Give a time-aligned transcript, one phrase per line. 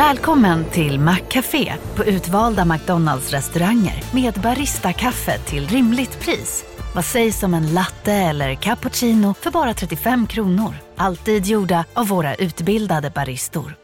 [0.00, 6.64] Välkommen till Maccafé på utvalda McDonalds restauranger med Baristakaffe till rimligt pris.
[6.94, 10.74] Vad sägs om en latte eller cappuccino för bara 35 kronor?
[10.96, 13.79] Alltid gjorda av våra utbildade baristor.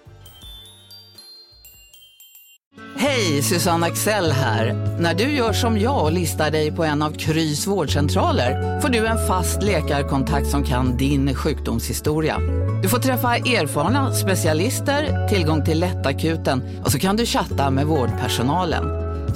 [3.08, 4.74] Hej, Susanne Axel här.
[5.00, 9.06] När du gör som jag och listar dig på en av Krys vårdcentraler får du
[9.06, 12.38] en fast läkarkontakt som kan din sjukdomshistoria.
[12.82, 18.84] Du får träffa erfarna specialister, tillgång till lättakuten och så kan du chatta med vårdpersonalen.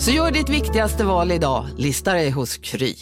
[0.00, 2.94] Så gör ditt viktigaste val idag, lista dig hos Kry.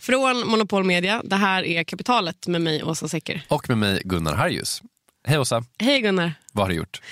[0.00, 3.44] Från Monopol Media, det här är Kapitalet med mig Åsa Secker.
[3.48, 4.82] Och med mig Gunnar Harjus.
[5.24, 6.34] Hej Åsa, Hej Gunnar.
[6.52, 7.02] vad har du gjort?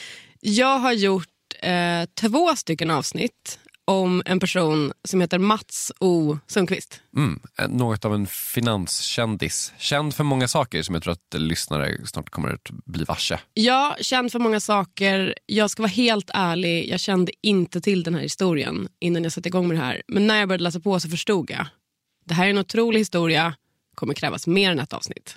[0.41, 1.27] Jag har gjort
[1.63, 7.01] eh, två stycken avsnitt om en person som heter Mats O Sundqvist.
[7.17, 9.73] Mm, eh, något av en finanskändis.
[9.79, 13.39] Känd för många saker som jag tror att lyssnare snart kommer att bli varse.
[13.55, 15.35] Jag känd för många saker.
[15.47, 19.49] Jag ska vara helt ärlig, jag kände inte till den här historien innan jag satte
[19.49, 20.03] igång med det här.
[20.09, 21.67] Men när jag började läsa på så förstod jag.
[22.25, 23.55] Det här är en otrolig historia,
[23.95, 25.37] kommer krävas mer än ett avsnitt.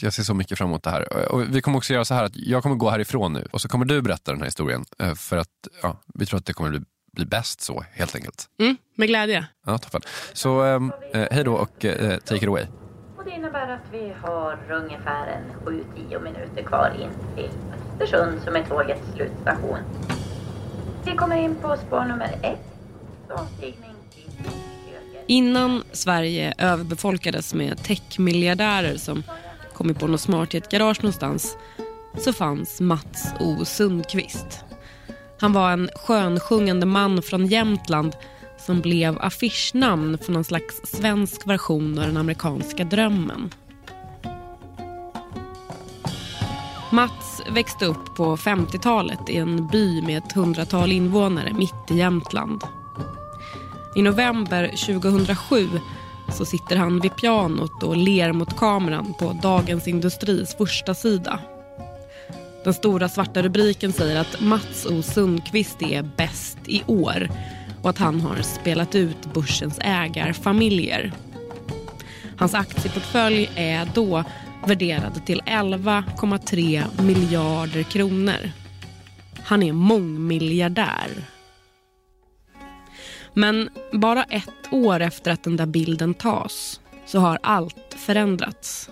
[0.00, 1.32] Jag ser så mycket fram emot det här.
[1.32, 3.68] Och vi kommer också göra så här att jag kommer gå härifrån nu och så
[3.68, 4.84] kommer du berätta den här historien.
[4.98, 5.48] eh, För att
[5.82, 6.80] ja, vi tror att det kommer bli,
[7.12, 8.48] bli bäst så helt enkelt.
[8.60, 9.46] Mm, med glädje.
[9.66, 10.00] Ja, toppen.
[10.32, 12.64] Så ehm, eh, hej då och eh, take it away.
[13.18, 15.74] Och det innebär att vi har ungefär en
[16.10, 17.50] 7-10 minuter kvar in till
[18.02, 19.78] Östersund som är tågets slutstation.
[21.04, 22.66] Vi kommer in på spår nummer ett.
[25.26, 29.22] Innan Sverige överbefolkades med techmiljardärer som
[29.80, 31.56] kommit på något smart i ett garage någonstans
[32.18, 34.64] så fanns Mats O Sundqvist.
[35.40, 38.16] Han var en skönsjungande man från Jämtland
[38.58, 43.50] som blev affischnamn för någon slags svensk version av den amerikanska drömmen.
[46.92, 52.62] Mats växte upp på 50-talet i en by med ett hundratal invånare mitt i Jämtland.
[53.96, 55.68] I november 2007
[56.32, 61.40] så sitter han vid pianot och ler mot kameran på Dagens Industris första sida.
[62.64, 67.30] Den stora svarta rubriken säger att Mats O Sundqvist är bäst i år
[67.82, 71.12] och att han har spelat ut börsens ägarfamiljer.
[72.36, 74.24] Hans aktieportfölj är då
[74.66, 78.50] värderad till 11,3 miljarder kronor.
[79.42, 81.08] Han är mångmiljardär.
[83.40, 88.90] Men bara ett år efter att den där bilden tas så har allt förändrats.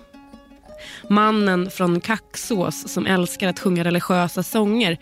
[1.09, 4.97] Mannen från Kaxås som älskar att sjunga religiösa sånger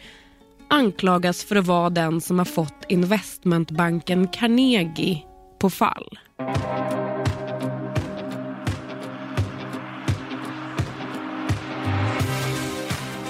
[0.68, 5.24] anklagas för att vara den som har fått investmentbanken Carnegie
[5.60, 6.20] på fall.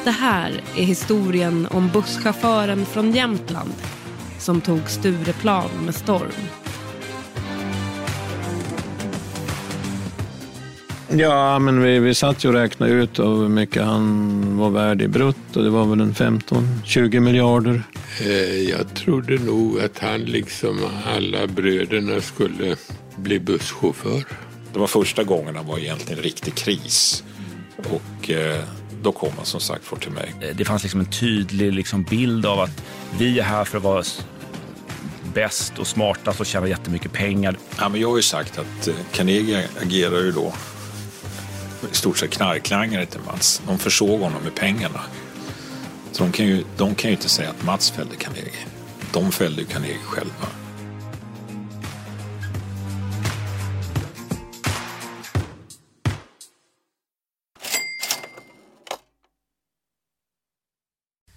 [0.03, 3.73] Det här är historien om busschauffören från Jämtland
[4.40, 6.31] som tog Stureplan med storm.
[11.09, 15.08] Ja, men vi, vi satt ju och räknade ut hur mycket han var värd i
[15.08, 15.62] brutto.
[15.62, 17.84] Det var väl en 15-20 miljarder.
[18.22, 20.80] Eh, Jag trodde nog att han liksom
[21.16, 22.76] alla bröderna skulle
[23.16, 24.24] bli busschaufför.
[24.74, 27.24] Det var första gången han var egentligen en riktig kris.
[27.78, 28.59] Och eh,
[29.02, 30.53] då kom han som sagt fort till mig.
[30.56, 32.84] Det fanns liksom en tydlig liksom bild av att
[33.18, 34.03] vi är här för att vara
[35.34, 37.58] bäst och smartast och tjäna jättemycket pengar.
[37.78, 40.53] Ja, men jag har ju sagt att eh, Carnegie agerar ju då
[41.91, 43.62] i stort sett knarklangare till Mats.
[43.68, 45.02] De försåg honom med pengarna.
[46.12, 48.66] Så de kan ju, de kan ju inte säga att Mats fällde Carnegie.
[49.14, 50.47] De fällde ju Carnegie själva.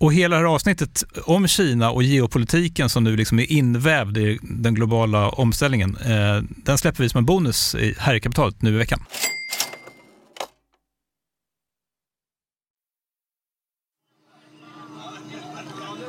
[0.00, 4.38] Och hela det här avsnittet om Kina och geopolitiken som nu liksom är invävd i
[4.42, 8.78] den globala omställningen, eh, den släpper vi som en bonus här i kapitalet nu i
[8.78, 9.00] veckan.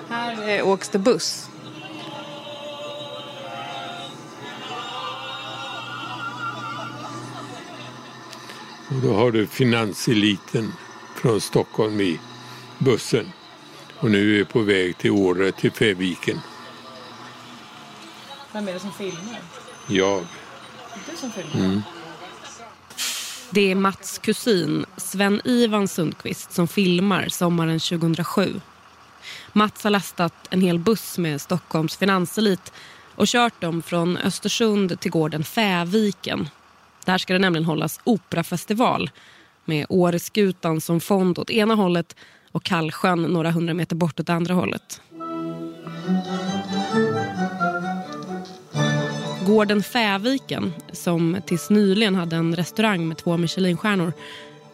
[0.10, 1.50] Här åks det buss.
[8.90, 10.74] Och då har du finanseliten
[11.16, 12.20] från Stockholm i
[12.78, 13.26] bussen.
[14.00, 16.40] Och nu är vi på väg till Åre, till Fäviken.
[18.54, 19.40] Vem är det som filmar?
[19.88, 20.26] Jag.
[21.10, 21.66] Du som filmar?
[21.66, 21.82] Mm.
[23.52, 28.62] Det är Mats kusin, Sven-Ivan Sundqvist, som filmar sommaren 2007.
[29.54, 32.74] Mats har lastat en hel buss med Stockholms finanselit
[33.16, 36.50] och kört dem från Östersund till gården Fäviken.
[37.06, 39.12] Där ska det nämligen hållas operafestival
[39.66, 42.16] med Åreskutan som fond åt ena hållet
[42.52, 45.02] och Kallsjön några hundra meter bort åt andra hållet.
[49.48, 54.14] Gården Fäviken, som tills nyligen hade en restaurang med två Michelinstjärnor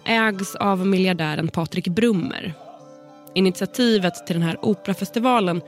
[0.05, 2.53] ägs av miljardären Patrik Brummer.
[3.35, 5.61] Initiativet till den här operafestivalen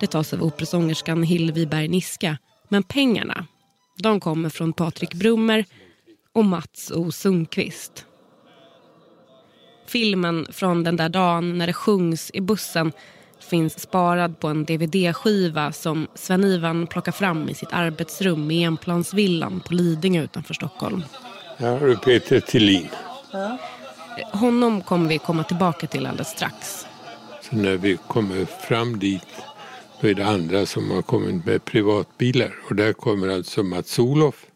[0.00, 2.38] det tas av operasångerskan Hillevi Berg Niska.
[2.68, 3.46] Men pengarna
[3.98, 5.64] de kommer från Patrik Brummer
[6.32, 8.06] och Mats O Sundqvist.
[9.86, 12.92] Filmen från den där dagen när det sjungs i bussen
[13.50, 19.74] finns sparad på en dvd-skiva som Sven-Ivan plockar fram i sitt arbetsrum i Enplansvillan på
[19.74, 21.02] Lidingö utanför Stockholm.
[21.56, 22.88] Här har du Peter Tillin.
[23.32, 23.58] Ja.
[24.32, 26.86] Honom kommer vi komma tillbaka till alldeles strax.
[27.42, 29.26] Så när vi kommer fram dit
[30.00, 32.54] då är det andra som har kommit med privatbilar.
[32.68, 34.46] Och där kommer alltså Mats Olof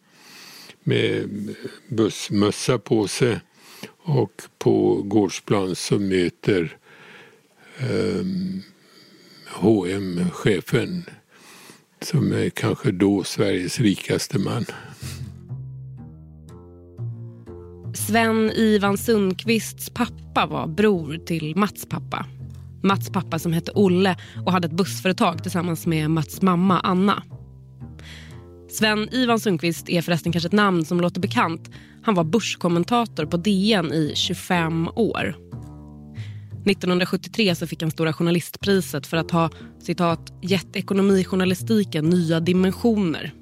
[0.83, 1.29] med
[1.89, 3.41] bussmössa på sig
[4.17, 6.77] och på gårdsplan så möter
[7.79, 8.63] ehm,
[9.63, 11.05] um, hm chefen
[12.03, 14.65] som är kanske då Sveriges rikaste man.
[17.95, 22.27] Sven-Ivan Sundqvists pappa var bror till Mats pappa.
[22.83, 24.17] Mats pappa som hette Olle
[24.47, 27.23] och hade ett bussföretag tillsammans med Mats mamma Anna.
[28.73, 31.71] Sven-Ivan Sundqvist är förresten kanske ett namn som låter bekant.
[32.03, 35.37] Han var börskommentator på DN i 25 år.
[36.67, 39.51] 1973 så fick han Stora journalistpriset för att ha
[39.81, 43.33] citat, gett ekonomijournalistiken nya dimensioner.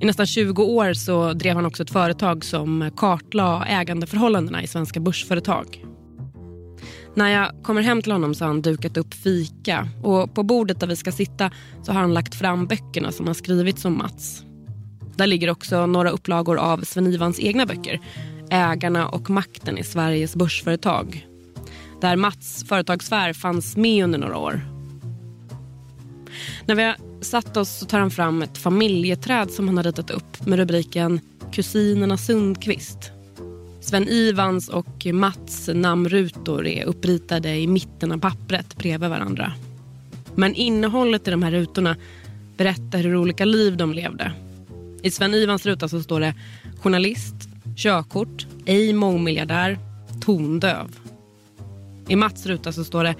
[0.00, 5.00] I nästan 20 år så drev han också ett företag som kartlade ägandeförhållandena i svenska
[5.00, 5.84] börsföretag.
[7.14, 10.80] När jag kommer hem till honom så har han dukat upp fika och på bordet
[10.80, 11.50] där vi ska sitta
[11.82, 14.42] så har han lagt fram böckerna som har skrivits om Mats.
[15.16, 18.00] Där ligger också några upplagor av Sven-Ivans egna böcker
[18.50, 21.26] Ägarna och makten i Sveriges börsföretag
[22.02, 24.60] där Mats företagssfär fanns med under några år.
[26.66, 30.10] När vi har satt oss så tar han fram ett familjeträd som han har ritat
[30.10, 31.20] upp med rubriken
[31.52, 33.12] Kusinerna Sundqvist.
[33.92, 39.52] Sven-Ivans och Mats namnrutor är uppritade i mitten av pappret bredvid varandra.
[40.34, 41.96] Men innehållet i de här rutorna
[42.56, 44.32] berättar hur olika liv de levde.
[45.02, 46.34] I Sven-Ivans ruta så står det
[46.80, 47.34] journalist,
[47.76, 49.78] körkort, ej mångmiljardär,
[50.20, 50.96] tondöv.
[52.08, 53.14] I Mats ruta så står det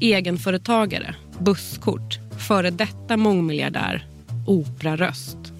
[0.00, 4.06] egenföretagare, busskort, före detta mångmiljardär,
[4.46, 5.52] operaröst.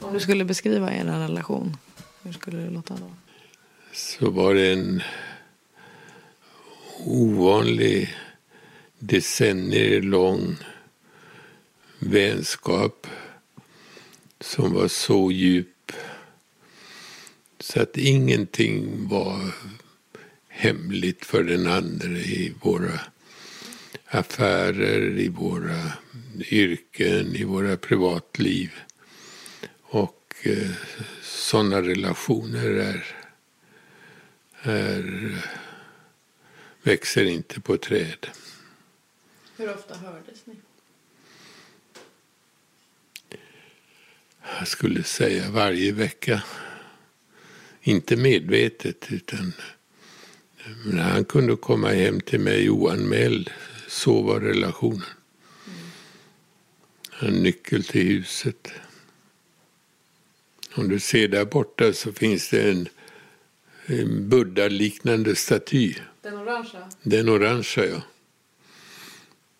[0.00, 1.76] Om du skulle beskriva er relation,
[2.22, 3.12] hur skulle det låta då?
[3.92, 5.02] Så var det en
[7.04, 8.14] ovanlig
[8.98, 10.56] decennier lång
[11.98, 13.06] vänskap
[14.40, 15.92] som var så djup
[17.60, 19.54] så att ingenting var
[20.48, 23.00] hemligt för den andra i våra
[24.06, 25.92] affärer, i våra
[26.50, 28.70] yrken, i våra privatliv.
[29.82, 30.70] Och eh,
[31.52, 33.06] sådana relationer är,
[34.62, 35.32] är,
[36.82, 38.26] växer inte på träd.
[39.56, 40.54] Hur ofta hördes ni?
[44.58, 46.42] Jag skulle säga varje vecka.
[47.80, 49.52] Inte medvetet utan
[50.84, 53.50] Men han kunde komma hem till mig oanmäld.
[53.88, 55.06] Så var relationen.
[57.20, 58.72] En nyckel till huset.
[60.74, 62.88] Om du ser där borta så finns det en,
[63.86, 65.94] en buddha-liknande staty.
[66.22, 66.90] Den orangea?
[67.02, 68.02] Den orangea, ja.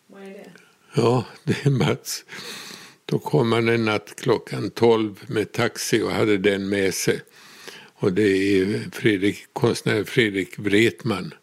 [0.07, 0.51] Vad är det?
[0.93, 2.25] Ja, det är Mats.
[3.05, 7.21] Då kom han en natt klockan 12 med taxi och hade den med sig.
[7.95, 11.33] Och det är Fredrik, konstnär Fredrik Wretman.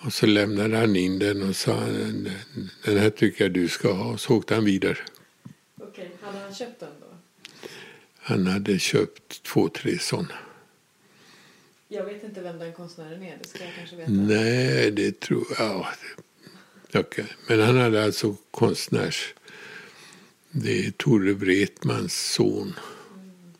[0.00, 1.80] Och så lämnade han in den och sa
[2.84, 4.12] den här tycker jag du ska ha.
[4.12, 4.98] Och så åkte han vidare.
[5.80, 7.07] Okej, hade han köpt den då?
[8.28, 10.34] Han hade köpt två, tre sådana.
[11.88, 14.10] Jag vet inte vem den konstnären är, det ska jag kanske veta.
[14.10, 15.86] Nej, det tror jag.
[16.90, 17.24] Ja, okay.
[17.46, 19.34] Men han hade alltså konstnärs...
[20.50, 22.74] Det är Tore Wretmans son.
[23.14, 23.52] Mm.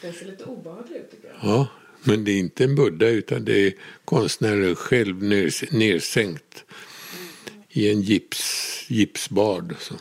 [0.00, 1.36] Den ser lite obehaglig ut tycker jag.
[1.42, 1.68] Ja,
[2.02, 5.22] men det är inte en buddha utan det är konstnären själv
[5.70, 6.64] nersänkt
[7.68, 9.74] i en gips, gipsbad.
[9.80, 9.94] Så.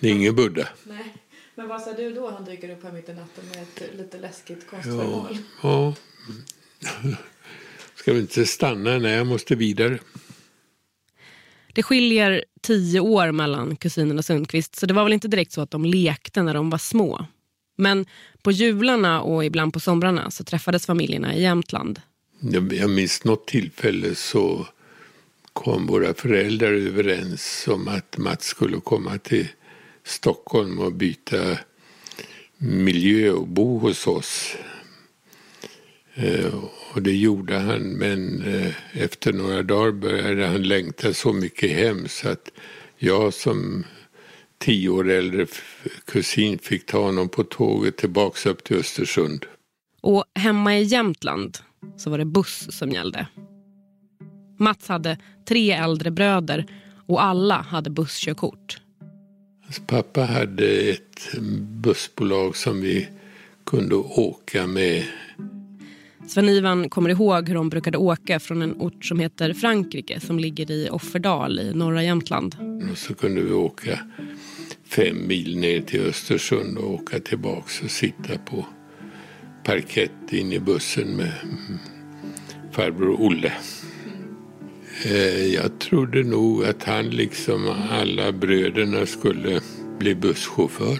[0.00, 0.68] Det är ingen buddha.
[0.84, 1.14] Nej.
[1.54, 4.18] Men vad sa du då han dyker upp här mitt i natten med ett lite
[4.18, 5.38] läskigt konstföremål?
[5.62, 5.94] Ja,
[6.80, 7.16] ja.
[7.94, 8.98] Ska vi inte stanna?
[8.98, 9.98] Nej, jag måste vidare.
[11.72, 15.70] Det skiljer tio år mellan kusinerna Sundqvist så det var väl inte direkt så att
[15.70, 17.26] de lekte när de var små.
[17.76, 18.06] Men
[18.42, 22.00] på jularna och ibland på somrarna så träffades familjerna i Jämtland.
[22.70, 24.66] Jag minns något tillfälle så
[25.52, 29.48] kom våra föräldrar överens om att Mats skulle komma till
[30.04, 31.58] Stockholm och byta
[32.58, 34.56] miljö och bo hos oss.
[36.14, 36.54] Eh,
[36.94, 42.08] och det gjorde han, men eh, efter några dagar började han längta så mycket hem
[42.08, 42.50] så att
[42.98, 43.84] jag som
[44.58, 45.46] tio år äldre
[46.04, 49.46] kusin fick ta honom på tåget tillbaks upp till Östersund.
[50.00, 51.58] Och hemma i Jämtland
[51.96, 53.26] så var det buss som gällde.
[54.58, 55.18] Mats hade
[55.48, 56.66] tre äldre bröder
[57.06, 58.83] och alla hade busskörkort.
[59.86, 61.34] Pappa hade ett
[61.82, 63.08] bussbolag som vi
[63.66, 65.04] kunde åka med.
[66.26, 70.70] Sven-Ivan kommer ihåg hur de brukade åka från en ort som heter Frankrike som ligger
[70.70, 72.56] i Offerdal i norra Jämtland.
[72.92, 73.98] Och så kunde vi åka
[74.84, 78.66] fem mil ner till Östersund och åka tillbaks och sitta på
[79.64, 81.32] parkett in i bussen med
[82.72, 83.52] farbror Olle.
[85.02, 89.60] Eh, jag trodde nog att han liksom alla bröderna skulle
[89.98, 90.98] bli busschaufför.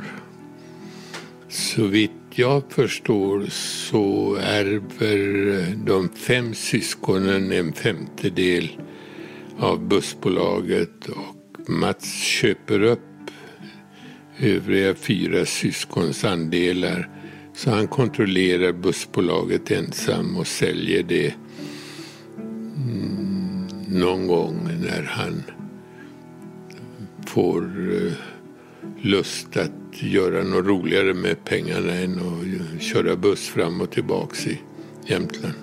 [1.49, 8.69] Så vitt jag förstår så ärver de fem syskonen en femtedel
[9.59, 13.01] av bussbolaget och Mats köper upp
[14.39, 17.09] övriga fyra syskons andelar.
[17.55, 21.35] Så han kontrollerar bussbolaget ensam och säljer det.
[22.77, 23.34] Mm
[23.95, 25.43] någon gång när han
[27.27, 28.13] får eh,
[29.03, 34.61] lust att göra något roligare med pengarna än att köra buss fram och tillbaks i
[35.07, 35.55] Jämtland.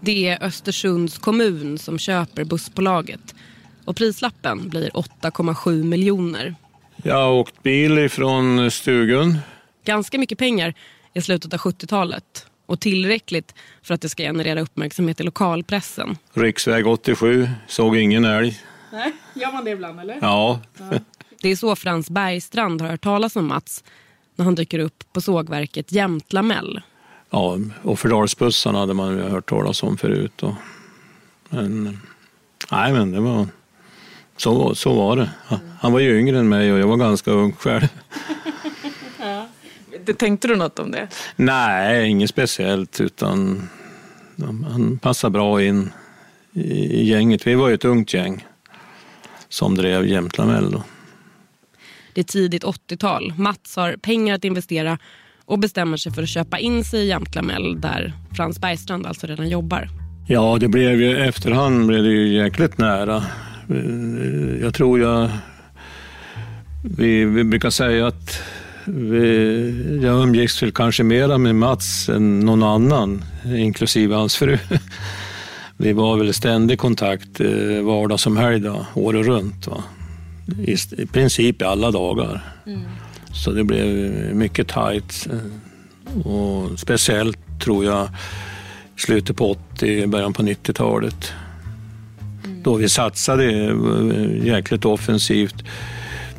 [0.00, 3.34] Det är Östersunds kommun som köper bussbolaget
[3.84, 6.54] och prislappen blir 8,7 miljoner.
[6.96, 9.38] Jag har åkt bil ifrån stugan.
[9.84, 10.74] Ganska mycket pengar
[11.14, 16.16] i slutet av 70-talet och tillräckligt för att det ska generera uppmärksamhet i lokalpressen.
[16.32, 18.60] Riksväg 87, såg ingen älg.
[18.92, 20.18] Nej, gör man det ibland eller?
[20.20, 20.60] Ja.
[20.78, 20.90] ja.
[21.40, 23.84] Det är så Frans Bergstrand har hört talas om Mats
[24.36, 26.80] när han dyker upp på sågverket Jämtlamell.
[27.30, 30.42] Ja, och Fördalsbussarna hade man ju hört talas om förut.
[30.42, 30.54] Och,
[31.48, 32.00] men,
[32.70, 33.46] nej, men det var,
[34.36, 35.30] så, så var det.
[35.80, 37.88] Han var ju yngre än mig och jag var ganska ung själv.
[40.18, 41.08] Tänkte du något om det?
[41.36, 43.68] Nej, inget speciellt utan
[44.70, 45.90] han passade bra in
[46.52, 47.46] i gänget.
[47.46, 48.46] Vi var ju ett ungt gäng
[49.48, 50.82] som drev Jämtlamell.
[52.12, 53.32] Det är tidigt 80-tal.
[53.36, 54.98] Mats har pengar att investera
[55.44, 59.48] och bestämmer sig för att köpa in sig i Jämtlamell där Frans Bergstrand alltså redan
[59.48, 59.88] jobbar.
[60.28, 63.24] Ja, det blev ju efterhand blev det ju jäkligt nära.
[64.60, 65.30] Jag tror jag...
[66.98, 68.42] Vi, vi brukar säga att
[68.86, 74.58] vi, jag umgicks väl kanske mera med Mats än någon annan, inklusive hans fru.
[75.76, 79.66] Vi var väl i ständig kontakt eh, vardag som helg, då, året runt.
[79.66, 79.82] Va?
[80.66, 82.40] I, I princip alla dagar.
[82.66, 82.80] Mm.
[83.32, 83.86] Så det blev
[84.34, 85.28] mycket tajt.
[86.24, 88.08] Och speciellt tror jag
[88.96, 91.32] slutet på 80, början på 90-talet.
[92.44, 92.62] Mm.
[92.62, 95.64] Då vi satsade eh, jäkligt offensivt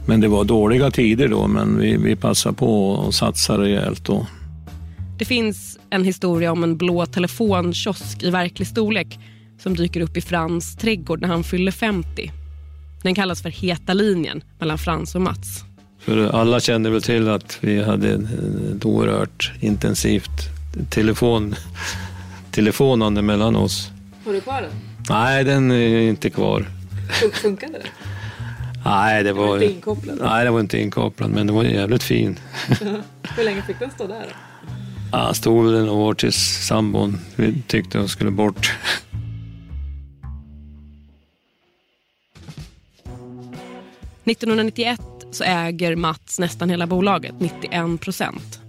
[0.08, 4.28] men det var dåliga tider då, men vi, vi passade på att satsa rejält då.
[5.18, 9.20] Det finns en historia om en blå telefonkiosk i verklig storlek
[9.60, 12.32] som dyker upp i Frans trädgård när han fyller 50.
[13.04, 15.64] Den kallas för Heta linjen mellan Frans och Mats.
[16.00, 18.14] För alla kände väl till att vi hade
[18.76, 20.50] ett oerhört intensivt
[20.90, 21.56] telefon,
[22.52, 23.92] telefonande mellan oss.
[24.26, 24.72] Har du kvar den?
[25.10, 26.66] Nej, den är inte kvar.
[27.34, 28.05] Funkade det?
[28.86, 30.18] Nej, det var, var inte inkopplad?
[30.22, 32.40] Nej, det var inte inkopplad, men den var jävligt fin.
[33.38, 34.36] Hur länge fick den stå där?
[35.12, 38.74] Ja, stod väl några år tills sambon vi tyckte hon skulle bort.
[44.24, 45.00] –1991
[45.32, 48.60] så äger Mats nästan hela bolaget, 91 procent.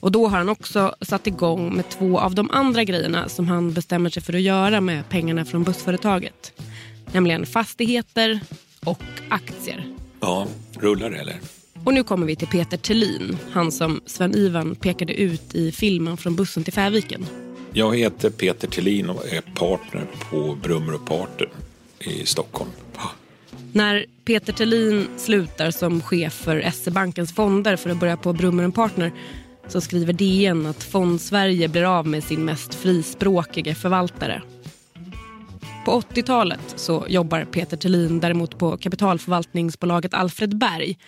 [0.00, 3.72] Och då har han också satt igång med två av de andra grejerna som han
[3.72, 6.52] bestämmer sig för att göra med pengarna från bussföretaget.
[7.12, 8.40] Nämligen fastigheter
[8.86, 9.86] och aktier.
[10.20, 10.46] Ja,
[10.80, 11.40] rullar det eller?
[11.84, 16.36] Och nu kommer vi till Peter Tellin, han som Sven-Ivan pekade ut i filmen från
[16.36, 17.26] bussen till Färviken.
[17.72, 21.48] Jag heter Peter Tellin och är partner på Brummer och Partner
[21.98, 22.70] i Stockholm.
[23.72, 29.12] När Peter Tellin slutar som chef för SE-bankens fonder för att börja på Brummer Partner
[29.68, 34.42] så skriver DN att Fondsverige blir av med sin mest frispråkiga förvaltare.
[35.84, 40.98] På 80-talet så jobbar Peter Thelin däremot på kapitalförvaltningsbolaget Alfred Berg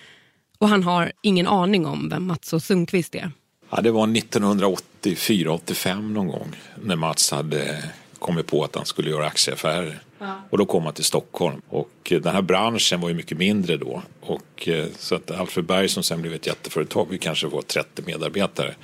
[0.59, 3.31] och han har ingen aning om vem Mats och Sundqvist är.
[3.71, 6.49] Ja, det var 1984-85 någon gång
[6.83, 7.85] när Mats hade
[8.19, 10.03] kommit på att han skulle göra aktieaffärer.
[10.19, 10.35] Ja.
[10.51, 11.63] Och då kom han till Stockholm.
[11.69, 14.03] Och den här branschen var ju mycket mindre då.
[14.21, 18.03] Och, eh, så att Alfred Berg som sen blev ett jätteföretag, vi kanske var 30
[18.07, 18.75] medarbetare.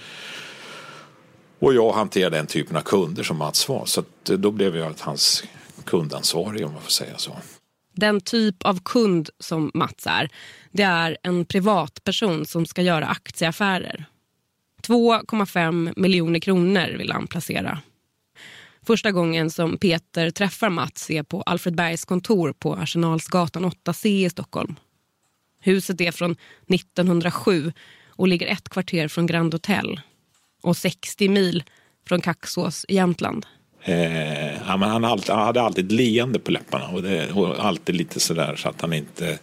[1.59, 3.87] Och jag hanterade den typen av kunder som Mats var.
[3.87, 5.44] Så att eh, då blev jag hans
[5.82, 7.37] kundansvarig om man får säga så.
[7.92, 10.30] Den typ av kund som Mats är,
[10.70, 14.04] det är en privatperson som ska göra aktieaffärer.
[14.82, 17.80] 2,5 miljoner kronor vill han placera.
[18.82, 24.30] Första gången som Peter träffar Mats är på Alfred Bergs kontor på Arsenalsgatan 8C i
[24.30, 24.76] Stockholm.
[25.60, 26.37] Huset är från
[26.68, 27.72] 1907
[28.06, 30.00] och ligger ett kvarter från Grand Hotel
[30.62, 31.64] och 60 mil
[32.06, 33.46] från Kaxås i Jämtland.
[33.82, 37.94] Eh, ja, men han, alltid, han, hade alltid leende på läpparna och, det, och alltid
[37.94, 39.38] lite sådär så att han inte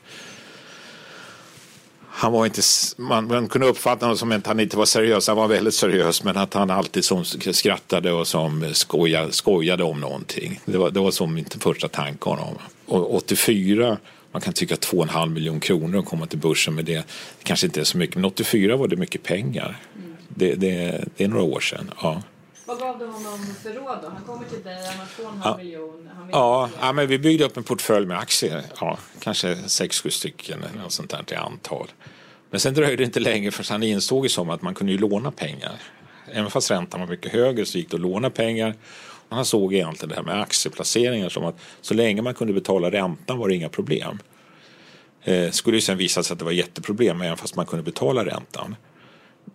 [2.19, 2.61] han var inte,
[2.97, 5.27] man, man kunde uppfatta honom som att han inte var seriös.
[5.27, 9.99] Han var väldigt seriös men att han alltid som skrattade och som skojade, skojade om
[10.01, 10.59] någonting.
[10.65, 12.55] Det var, det var som min första tanke om honom.
[12.85, 13.97] Och 84,
[14.31, 16.95] man kan tycka 2,5 miljoner kronor att komma till börsen med det.
[17.37, 19.79] det kanske inte är så mycket men 84 var det mycket pengar.
[19.95, 20.15] Mm.
[20.29, 21.91] Det, det, det, är några år sedan.
[22.01, 22.21] Ja.
[22.67, 24.09] Vad gav du honom för råd då?
[24.09, 25.57] Han kommer till dig, han har 2,5 ja.
[25.57, 26.11] miljoner.
[26.31, 28.63] Ja, ja, men vi byggde upp en portfölj med aktier.
[28.79, 31.87] Ja, kanske 6-7 stycken eller något sånt där till antal.
[32.49, 34.99] Men sen dröjde det inte länge för han insåg ju som att man kunde ju
[34.99, 35.71] låna pengar.
[36.31, 38.75] Även fast räntan var mycket högre så gick det att låna pengar.
[39.29, 43.37] Han såg egentligen det här med aktieplaceringar som att så länge man kunde betala räntan
[43.37, 44.19] var det inga problem.
[45.23, 48.25] Eh, skulle ju sen visa sig att det var jätteproblem även fast man kunde betala
[48.25, 48.75] räntan.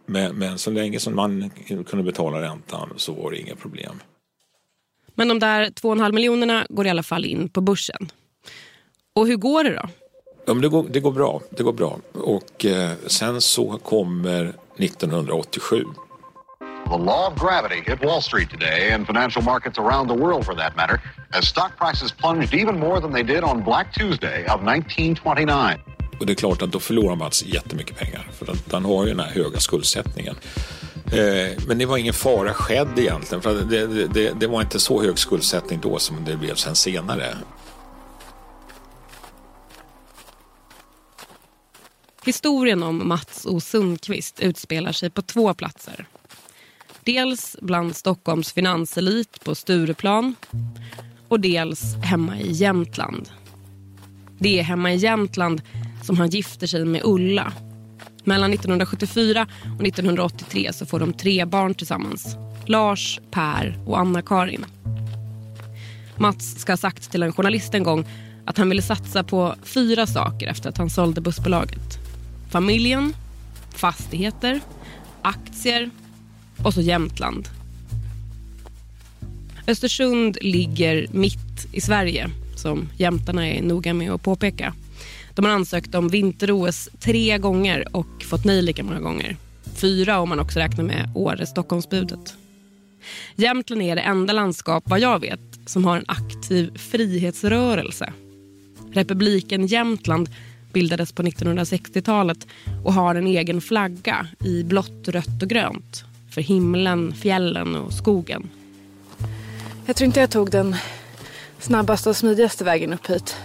[0.07, 1.51] Men, men så länge som man
[1.87, 4.03] kunde betala räntan så var det inga problem.
[5.15, 8.09] Men de där 2,5 miljonerna går i alla fall in på börsen.
[9.15, 9.89] Och hur går det då?
[10.47, 11.41] Ja, men det, går, det går bra.
[11.51, 11.99] Det går bra.
[12.13, 15.85] Och eh, sen så kommer 1987.
[16.85, 20.55] The law of gravity hit Wall Street today and financial markets around the world for
[20.55, 21.01] that matter
[21.31, 25.79] as stock prices plunged even more than they did on Black Tuesday of 1929.
[26.23, 29.05] Och det är klart att då förlorar Mats alltså jättemycket pengar för att han har
[29.05, 30.37] ju den här höga skuldsättningen.
[31.07, 35.03] Eh, men det var ingen fara skedd egentligen för det, det, det, var inte så
[35.03, 37.37] hög skuldsättning då som det blev sen senare.
[42.25, 46.07] Historien om Mats O Sundqvist utspelar sig på två platser.
[47.01, 50.35] Dels bland Stockholms finanselit på Stureplan
[51.29, 53.29] och dels hemma i Jämtland.
[54.39, 55.63] Det är hemma i Jämtland
[56.03, 57.53] som han gifter sig med Ulla.
[58.25, 59.47] Mellan 1974
[59.79, 62.37] och 1983 så får de tre barn tillsammans.
[62.67, 64.65] Lars, Per och Anna-Karin.
[66.17, 68.07] Mats ska ha sagt till en journalist en gång
[68.45, 71.99] att han ville satsa på fyra saker efter att han sålde bussbolaget.
[72.51, 73.15] Familjen,
[73.75, 74.61] fastigheter,
[75.23, 75.91] aktier
[76.65, 77.49] och så Jämtland.
[79.67, 84.75] Östersund ligger mitt i Sverige, som jämtarna är noga med att påpeka.
[85.35, 89.37] De har ansökt om vinter-OS tre gånger och fått nej lika många gånger.
[89.75, 92.35] Fyra om man också räknar med Åre-Stockholmsbudet.
[93.35, 98.13] Jämtland är det enda landskap, vad jag vet, som har en aktiv frihetsrörelse.
[98.93, 100.29] Republiken Jämtland
[100.73, 102.47] bildades på 1960-talet
[102.85, 106.05] och har en egen flagga i blått, rött och grönt.
[106.31, 108.51] för himlen, fjällen och skogen.
[109.87, 110.77] Jag tror inte jag tog den
[111.59, 113.37] snabbaste och smidigaste vägen upp hit.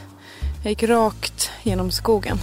[0.63, 2.37] Jag gick rakt genom skogen.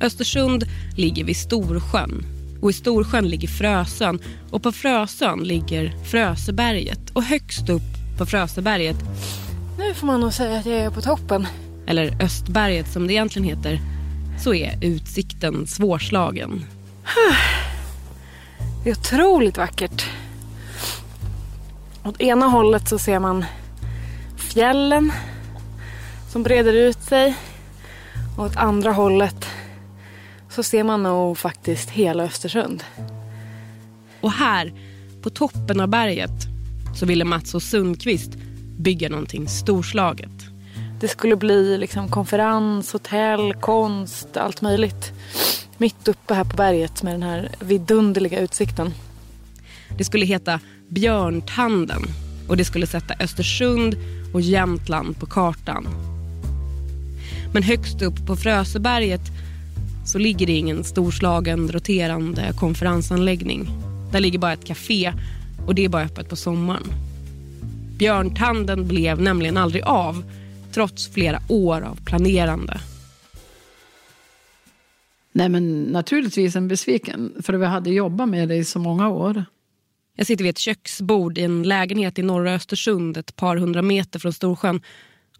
[0.00, 0.64] Östersund
[0.96, 2.24] ligger vid Storsjön
[2.62, 8.96] och i Storsjön ligger Frösön och på Frösön ligger Fröseberget och högst upp på Fröseberget
[9.78, 11.46] Nu får man nog säga att jag är på toppen.
[11.86, 13.80] eller Östberget som det egentligen heter,
[14.40, 16.64] så är utsikten svårslagen.
[18.84, 20.06] Det är otroligt vackert.
[22.04, 23.44] Åt ena hållet så ser man
[24.36, 25.12] fjällen
[26.32, 27.36] som breder ut sig.
[28.36, 29.46] Och åt andra hållet
[30.50, 32.84] så ser man nog faktiskt hela Östersund.
[34.20, 34.72] Och här,
[35.22, 36.30] på toppen av berget,
[36.94, 38.30] så ville Mats och Sundqvist
[38.78, 40.30] bygga någonting storslaget.
[41.00, 45.12] Det skulle bli liksom konferens, hotell, konst, allt möjligt.
[45.78, 48.94] Mitt uppe här på berget med den här vidunderliga utsikten.
[49.98, 52.02] Det skulle heta Björntanden
[52.48, 53.96] och det skulle sätta Östersund
[54.34, 56.11] och Jämtland på kartan.
[57.52, 59.20] Men högst upp på Fröseberget
[60.06, 63.68] så ligger det ingen storslagen roterande konferensanläggning.
[64.12, 65.12] Där ligger bara ett café
[65.66, 66.86] och det är bara öppet på sommaren.
[67.98, 70.24] Björntanden blev nämligen aldrig av
[70.72, 72.80] trots flera år av planerande.
[75.32, 79.44] Nej, men naturligtvis en besviken, för vi hade jobbat med det i så många år.
[80.16, 84.18] Jag sitter vid ett köksbord i en lägenhet i norra Östersund ett par hundra meter
[84.18, 84.80] från Storsjön.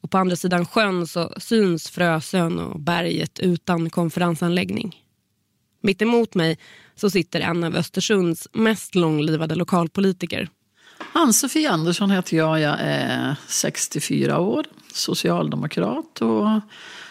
[0.03, 4.97] Och på andra sidan sjön så syns Frösön och berget utan konferensanläggning.
[5.81, 6.59] Mitt emot mig
[6.95, 10.49] så sitter en av Östersunds mest långlivade lokalpolitiker.
[11.13, 12.61] Ann-Sofie Andersson heter jag.
[12.61, 16.49] Jag är 64 år, socialdemokrat och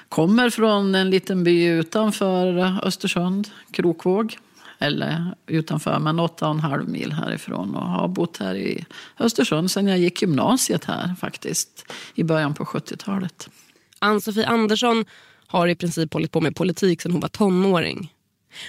[0.09, 4.37] kommer från en liten by utanför Östersund, Krokvåg.
[4.81, 7.75] Eller utanför, men 8,5 mil härifrån.
[7.75, 8.85] Och har bott här i
[9.19, 11.85] Östersund sedan jag gick gymnasiet här faktiskt.
[12.15, 13.49] I början på 70-talet.
[13.99, 15.05] Ann-Sofie Andersson
[15.47, 18.13] har i princip hållit på med politik sedan hon var tonåring.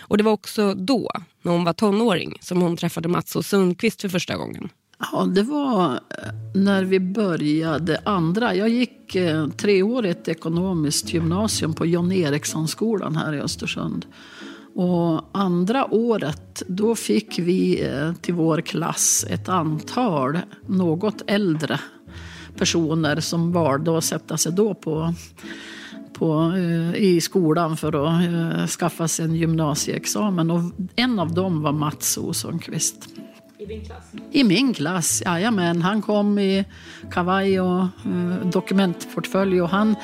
[0.01, 1.11] Och det var också då,
[1.42, 4.68] när hon var tonåring, som hon träffade Mats och Sundqvist för första gången.
[5.12, 6.01] Ja, det var eh,
[6.55, 8.55] när vi började andra.
[8.55, 14.07] Jag gick eh, treårigt ekonomiskt gymnasium på John Eriksson-skolan här i Östersund.
[14.74, 21.80] Och andra året, då fick vi eh, till vår klass ett antal något äldre
[22.56, 25.14] personer som valde att sätta sig då på,
[26.12, 30.50] på, eh, i skolan för att eh, skaffa sig en gymnasieexamen.
[30.50, 30.61] Och
[30.96, 32.32] en av dem var Mats O.
[32.32, 33.08] Sundqvist.
[33.58, 34.04] I din klass?
[34.30, 35.82] I min klass, jajamän.
[35.82, 36.64] Han kom i
[37.11, 37.87] kavaj och
[38.44, 39.96] dokumentportfölj och han,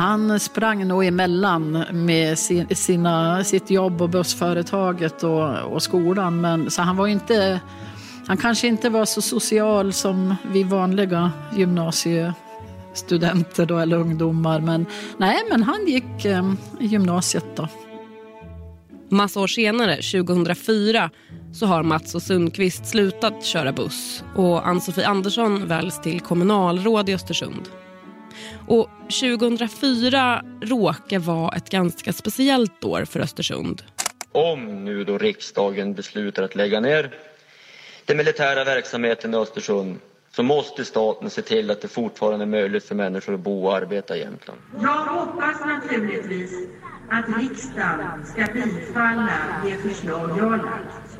[0.00, 6.40] han sprang nog emellan med sin, sina, sitt jobb och bussföretaget och, och skolan.
[6.40, 7.60] Men, så han var inte...
[8.26, 14.60] Han kanske inte var så social som vi vanliga gymnasiestudenter då, eller ungdomar.
[14.60, 14.86] Men,
[15.16, 17.68] nej, men han gick eh, gymnasiet då.
[19.08, 21.10] Massa år senare, 2004,
[21.52, 27.14] så har Mats och Sundqvist slutat köra buss och Ann-Sofie Andersson väljs till kommunalråd i
[27.14, 27.68] Östersund.
[28.68, 28.88] Och
[29.20, 33.82] 2004 råkar vara ett ganska speciellt år för Östersund.
[34.32, 37.10] Om nu då riksdagen beslutar att lägga ner
[38.04, 39.98] den militära verksamheten i Östersund
[40.32, 43.76] så måste staten se till att det fortfarande är möjligt för människor att bo och
[43.76, 44.60] arbeta i Jämtland.
[44.82, 46.52] Jag hoppas naturligtvis
[47.10, 49.28] att riksdagen ska bifalla
[49.64, 51.18] det förslag jag har lagt.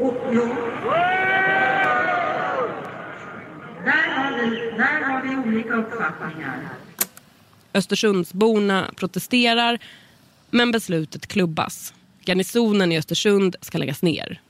[0.00, 0.48] Och jo,
[3.84, 6.68] där har vi, där har vi olika uppfattningar.
[7.74, 9.78] Östersundsborna protesterar,
[10.50, 11.94] men beslutet klubbas.
[12.24, 14.40] Garnisonen i Östersund ska läggas ner.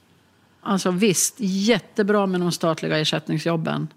[0.61, 3.89] Alltså visst, jättebra med de statliga ersättningsjobben.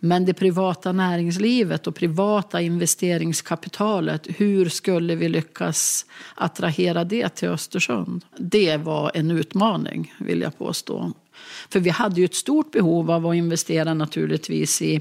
[0.00, 8.24] Men det privata näringslivet och privata investeringskapitalet, hur skulle vi lyckas attrahera det till Östersund?
[8.38, 11.12] Det var en utmaning, vill jag påstå.
[11.68, 15.00] För vi hade ju ett stort behov av att investera naturligtvis i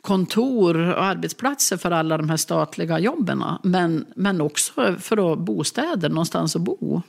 [0.00, 3.44] kontor och arbetsplatser för alla de här statliga jobben.
[3.62, 7.02] Men, men också för att bostäder, någonstans att bo.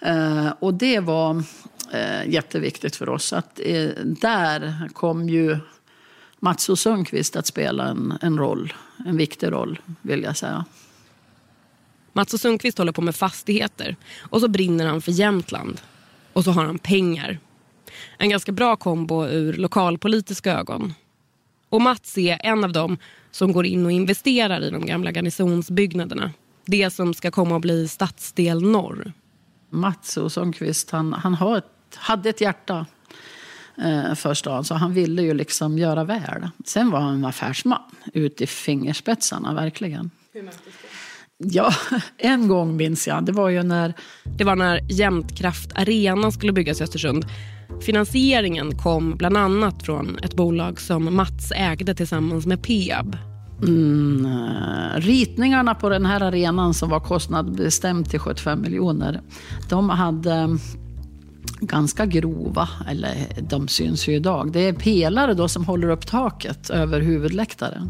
[0.00, 1.42] Eh, och det var
[1.92, 3.32] eh, jätteviktigt för oss.
[3.32, 5.58] Att, eh, där kom ju
[6.38, 8.72] Mats och Sundqvist att spela en, en roll,
[9.06, 10.64] en viktig roll vill jag säga.
[12.12, 15.80] Mats och Sundqvist håller på med fastigheter och så brinner han för Jämtland.
[16.32, 17.38] Och så har han pengar.
[18.18, 20.94] En ganska bra kombo ur lokalpolitiska ögon.
[21.68, 22.98] Och Mats är en av dem
[23.30, 26.32] som går in och investerar i de gamla garnisonsbyggnaderna.
[26.64, 29.12] Det som ska komma att bli stadsdel norr.
[29.70, 31.64] Mats Sundqvist, han, han har ett,
[31.94, 32.86] hade ett hjärta
[33.78, 36.48] eh, för stan, så han ville ju liksom göra väl.
[36.64, 40.10] Sen var han en affärsman ut i fingerspetsarna, verkligen.
[40.32, 40.50] Hur det?
[41.44, 41.72] Ja,
[42.18, 43.24] en gång minns jag.
[43.24, 43.94] Det var ju när...
[44.24, 47.26] Det var när Jämtkraft Arena skulle byggas i Östersund.
[47.80, 53.16] Finansieringen kom bland annat från ett bolag som Mats ägde tillsammans med Peab.
[53.62, 59.20] Mm, eh, ritningarna på den här arenan som var kostnadsbestämd till 75 miljoner,
[59.68, 60.58] de hade
[61.60, 64.52] ganska grova, eller de syns ju idag.
[64.52, 67.88] Det är pelare då som håller upp taket över huvudläktaren.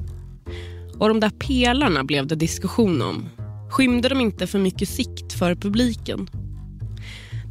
[0.98, 3.28] Och de där pelarna blev det diskussion om.
[3.70, 6.28] Skymde de inte för mycket sikt för publiken?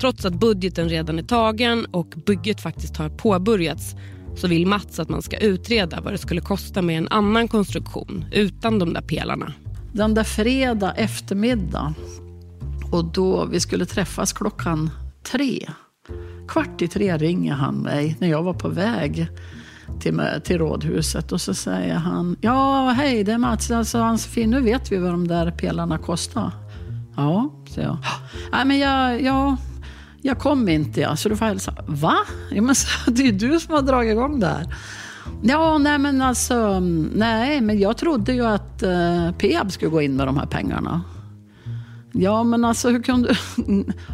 [0.02, 3.96] Trots att budgeten redan är tagen och bygget faktiskt har påbörjats
[4.36, 8.26] så vill Mats att man ska utreda vad det skulle kosta med en annan konstruktion
[8.32, 9.54] utan de där pelarna.
[9.94, 11.94] Den där fredag eftermiddag
[12.92, 14.90] och då vi skulle träffas klockan
[15.32, 15.70] tre.
[16.48, 19.28] Kvart i tre ringer han mig när jag var på väg
[20.00, 23.72] till, till rådhuset och så säger han Ja, hej, det är Mats.
[23.72, 26.52] Alltså, Ann-Sofie, nu vet vi vad de där pelarna kostar.
[27.16, 27.98] Ja, säger jag.
[28.52, 29.56] Nej, men jag, jag,
[30.22, 31.74] jag kom inte, jag, så du får hälsa.
[31.88, 32.16] Va?
[32.52, 32.76] Ja, men,
[33.08, 34.76] det är ju du som har dragit igång det här.
[35.42, 36.80] Ja, nej men alltså,
[37.14, 41.02] nej, men jag trodde ju att eh, Peab skulle gå in med de här pengarna.
[42.12, 43.38] Ja, men alltså hur kunde,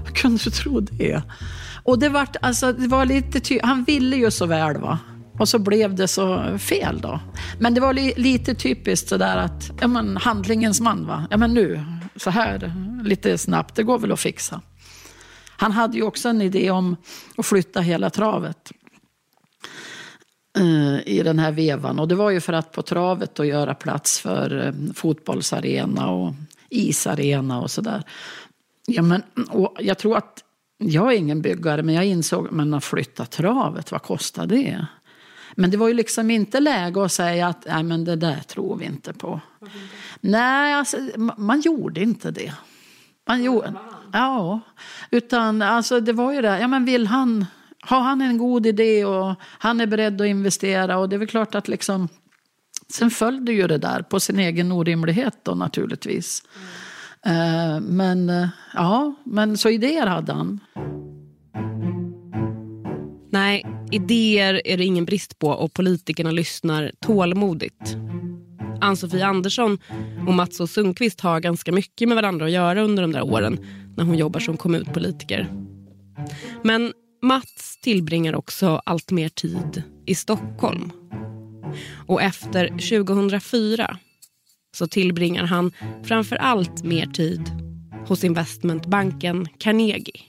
[0.06, 1.22] hur kunde du tro det?
[1.84, 5.00] Och det, vart, alltså, det var lite ty- Han ville ju så väl va.
[5.39, 7.19] Och så blev det så fel då.
[7.60, 11.28] Men det var li lite typiskt sådär att, ja men handlingens man va.
[11.32, 14.62] Ja men nu, så här, lite snabbt, det går väl att fixa.
[15.58, 16.95] Han hade ju också en idé om
[17.38, 18.71] att flytta hela travet
[20.58, 22.00] eh, i den här vevan.
[22.00, 26.34] Och det var ju för att på travet då göra plats för eh, fotbollsarena och
[26.69, 28.04] isarena och sådär.
[28.88, 30.43] Ja, men, och jag tror att,
[30.78, 34.86] jag är ingen byggare, men jag insåg, men att flytta travet, vad kostar det?
[35.56, 38.78] Men det var ju liksom inte läge att säga att Nej, men det där tror
[38.78, 39.41] vi inte på.
[40.22, 40.98] Nej, alltså,
[41.38, 42.54] man gjorde inte det.
[43.28, 43.74] Man gjorde,
[44.13, 44.60] ja,
[45.12, 47.46] utan alltså, det var ju det, ja men vill han,
[47.82, 51.28] har han en god idé och han är beredd att investera och det är väl
[51.28, 52.10] klart att liksom,
[52.94, 56.44] sen följde ju det där på sin egen orimlighet då naturligtvis.
[57.24, 57.84] Mm.
[57.84, 60.60] Men ja, men så idéer hade han.
[63.36, 67.98] Nej, idéer är det ingen brist på och politikerna lyssnar tålmodigt.
[68.82, 69.78] Ann-Sofie Andersson
[70.28, 73.60] och Mats och Sundqvist har ganska mycket med varandra att göra under de där åren
[73.98, 75.52] när hon jobbar som kommunpolitiker.
[76.63, 80.91] Men Mats tillbringar också allt mer tid i Stockholm.
[82.08, 83.98] Och efter 2004
[84.78, 85.71] så tillbringar han
[86.04, 87.41] framför allt mer tid
[88.08, 90.21] hos investmentbanken Carnegie.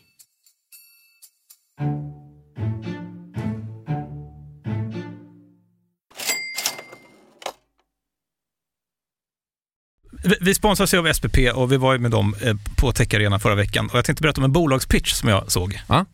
[10.41, 13.09] Vi sponsras av SPP och vi var med dem eh, på Tech
[13.41, 13.89] förra veckan.
[13.91, 15.81] Och jag tänkte berätta om en bolagspitch som jag såg.
[15.89, 16.05] Ja.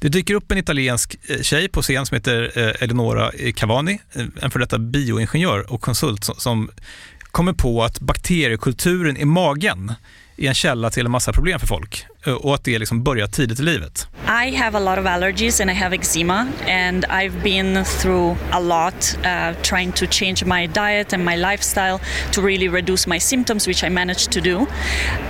[0.00, 3.98] Det dyker upp en italiensk eh, tjej på scen som heter eh, Eleonora Cavani,
[4.40, 6.70] en för detta bioingenjör och konsult som
[7.22, 9.92] kommer på att bakteriekulturen i magen
[10.36, 13.26] är en källa till en massa problem för folk Eh, och att det liksom börjar
[13.26, 14.08] tidigt i livet.
[14.28, 18.60] I have a lot of allergies and I have eczema and I've been through a
[18.60, 22.00] lot uh, trying to change my diet and my lifestyle
[22.32, 24.66] to really reduce my symptoms which I managed to do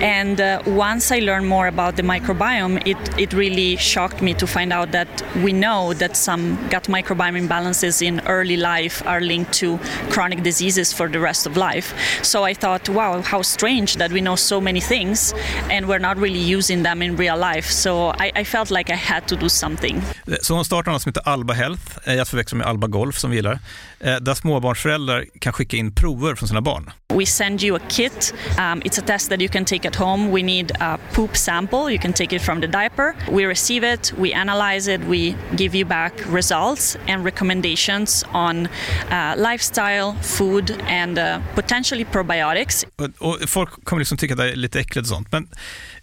[0.01, 4.47] and uh, once I learned more about the microbiome it, it really shocked me to
[4.47, 5.09] find out that
[5.45, 9.79] we know that some gut microbiome imbalances in early life are linked to
[10.09, 14.23] chronic diseases for the rest of life so I thought wow how strange that we
[14.23, 15.35] know so many things
[15.71, 18.97] and we're not really using them in real life so I, I felt like I
[18.97, 20.03] had to do something.
[20.41, 21.83] Så hon startar något som heter Alba Health,
[22.21, 23.59] att förväxla med Alba Golf som vi gillar,
[23.99, 26.91] där småbarnsföräldrar kan skicka in prover från sina barn.
[27.09, 28.35] We send you a kit.
[28.59, 30.31] Um, it's a test that you can take at home.
[30.33, 31.91] We need a poop sample.
[31.93, 33.15] You can take it from the diaper.
[33.33, 39.35] We receive it, we analyze it, we give you back results and recommendations on uh,
[39.37, 42.87] lifestyle, food and uh, potentially probiotics.
[42.97, 45.49] Och, och folk kommer liksom tycka att det är lite äckligt och sånt, men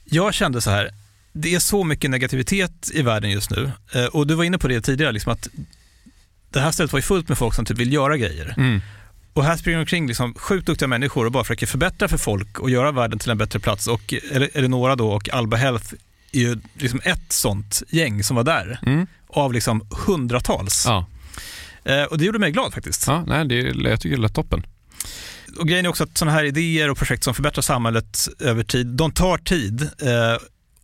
[0.06, 0.90] jag kände så här,
[1.32, 3.72] det är så mycket negativitet i världen just nu.
[4.12, 5.48] Och du var inne på det tidigare, liksom att
[6.50, 8.54] det här stället var ju fullt med folk som typ vill göra grejer.
[8.58, 8.82] Mm.
[9.34, 12.70] Och här springer omkring liksom sjukt duktiga människor och bara försöker förbättra för folk och
[12.70, 13.88] göra världen till en bättre plats.
[13.88, 15.94] Och Eleonora då och Alba Health
[16.32, 18.80] är ju liksom ett sånt gäng som var där.
[18.86, 19.08] Mm.
[19.28, 20.86] Av liksom hundratals.
[20.88, 21.06] Ja.
[22.10, 23.08] Och det gjorde mig glad faktiskt.
[23.08, 23.56] Ja, nej, det,
[23.90, 24.66] jag tycker det lät toppen.
[25.60, 28.88] Och grejen är också att sådana här idéer och projekt som förbättrar samhället över tid,
[28.88, 29.82] de tar tid.
[29.82, 30.38] Eh,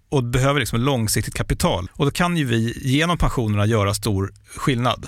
[0.10, 1.88] och behöver liksom långsiktigt kapital.
[1.94, 5.08] Och då kan ju vi genom pensionerna göra stor skillnad.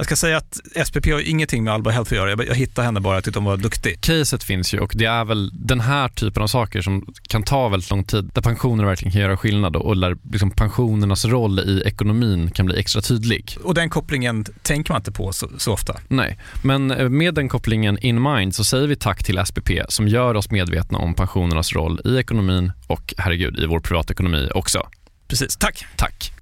[0.00, 2.30] Jag ska säga att SPP har ingenting med Alba Health att göra.
[2.30, 4.00] Jag, jag hittade henne bara, jag tyckte hon var duktig.
[4.00, 7.68] Caset finns ju och det är väl den här typen av saker som kan ta
[7.68, 11.82] väldigt lång tid, där pensioner verkligen kan göra skillnad och där liksom pensionernas roll i
[11.86, 13.56] ekonomin kan bli extra tydlig.
[13.64, 15.96] Och den kopplingen tänker man inte på så, så ofta.
[16.08, 20.08] Nej, men eh, med den kopplingen in mind så säger vi tack till SPP som
[20.08, 24.88] gör oss medvetna om pensionernas roll i ekonomin och herregud i vår privatekonomi också.
[25.28, 25.84] Precis, tack.
[25.96, 26.32] Tack.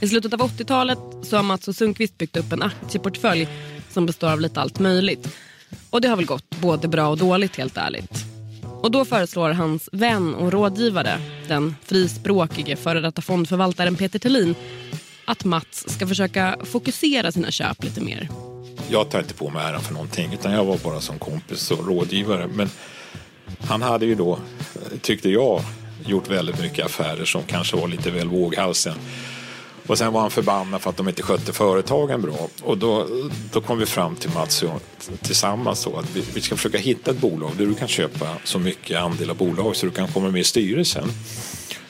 [0.00, 3.48] I slutet av 80-talet så har Mats och Sundqvist byggt upp en aktieportfölj
[3.90, 5.28] som består av lite allt möjligt.
[5.90, 8.24] Och det har väl gått både bra och dåligt helt ärligt.
[8.80, 14.54] Och då föreslår hans vän och rådgivare, den frispråkige före detta fondförvaltaren Peter Thelin,
[15.24, 18.28] att Mats ska försöka fokusera sina köp lite mer.
[18.88, 21.86] Jag tar inte på mig äran för någonting utan jag var bara som kompis och
[21.86, 22.46] rådgivare.
[22.46, 22.70] Men
[23.60, 24.38] han hade ju då,
[25.00, 25.62] tyckte jag,
[26.06, 28.94] gjort väldigt mycket affärer som kanske var lite väl våghalsen.
[29.88, 32.48] Och sen var han förbannad för att de inte skötte företagen bra.
[32.62, 33.06] Och då,
[33.52, 34.82] då kom vi fram till Mats och
[35.22, 38.58] tillsammans då att vi, vi ska försöka hitta ett bolag där du kan köpa så
[38.58, 41.08] mycket andel av bolaget så du kan komma med i styrelsen.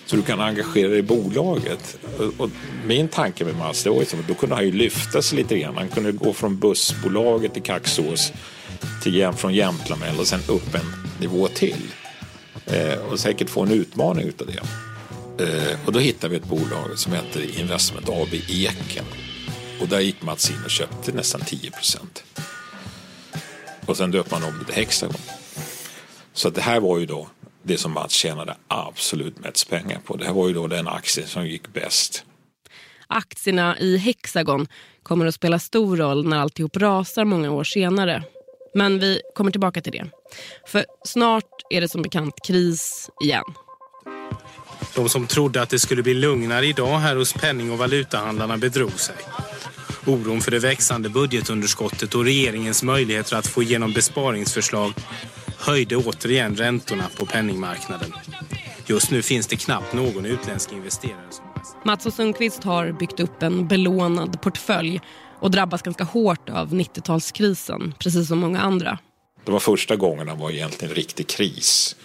[0.06, 1.98] Så du kan engagera dig i bolaget.
[2.18, 2.50] Och, och
[2.86, 5.76] min tanke med Mats det var liksom, då kunde han ju lyfta sig lite grann.
[5.76, 8.32] Han kunde gå från bussbolaget i Kaxås
[9.02, 11.82] till, från Jämtlamell och sen upp en nivå till.
[12.66, 14.87] Eh, och säkert få en utmaning utav det.
[15.40, 19.04] Eh, och då hittade vi ett bolag som hette Investment AB Eken.
[19.80, 22.24] Och där gick Mats in och köpte nästan 10 procent.
[23.86, 25.20] Och sen döpte man om det till Hexagon.
[26.32, 27.28] Så det här var ju då
[27.62, 30.16] det som Mats tjänade absolut mest pengar på.
[30.16, 32.24] Det här var ju då den aktie som gick bäst.
[33.06, 34.66] Aktierna i Hexagon
[35.02, 38.22] kommer att spela stor roll när alltihop rasar många år senare.
[38.74, 40.06] Men vi kommer tillbaka till det.
[40.66, 43.44] För snart är det som bekant kris igen.
[44.98, 49.00] De som trodde att det skulle bli lugnare idag här hos penning och valutahandlarna bedrog
[49.00, 49.14] sig.
[50.06, 54.92] Oron för det växande budgetunderskottet och regeringens möjligheter att få igenom besparingsförslag
[55.58, 58.12] höjde återigen räntorna på penningmarknaden.
[58.86, 61.44] Just nu finns det knappt någon utländsk investerare som
[61.84, 65.00] Mats och Sundqvist har byggt upp en belånad portfölj
[65.40, 68.98] och drabbas ganska hårt av 90-talskrisen, precis som många andra.
[69.44, 71.96] Det var första gången det var egentligen riktig kris.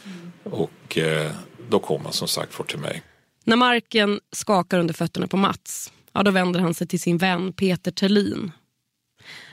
[0.43, 1.31] Och eh,
[1.69, 3.01] då kom han som sagt fort till mig.
[3.43, 7.53] När marken skakar under fötterna på Mats, ja, då vänder han sig till sin vän
[7.53, 8.51] Peter Terlin.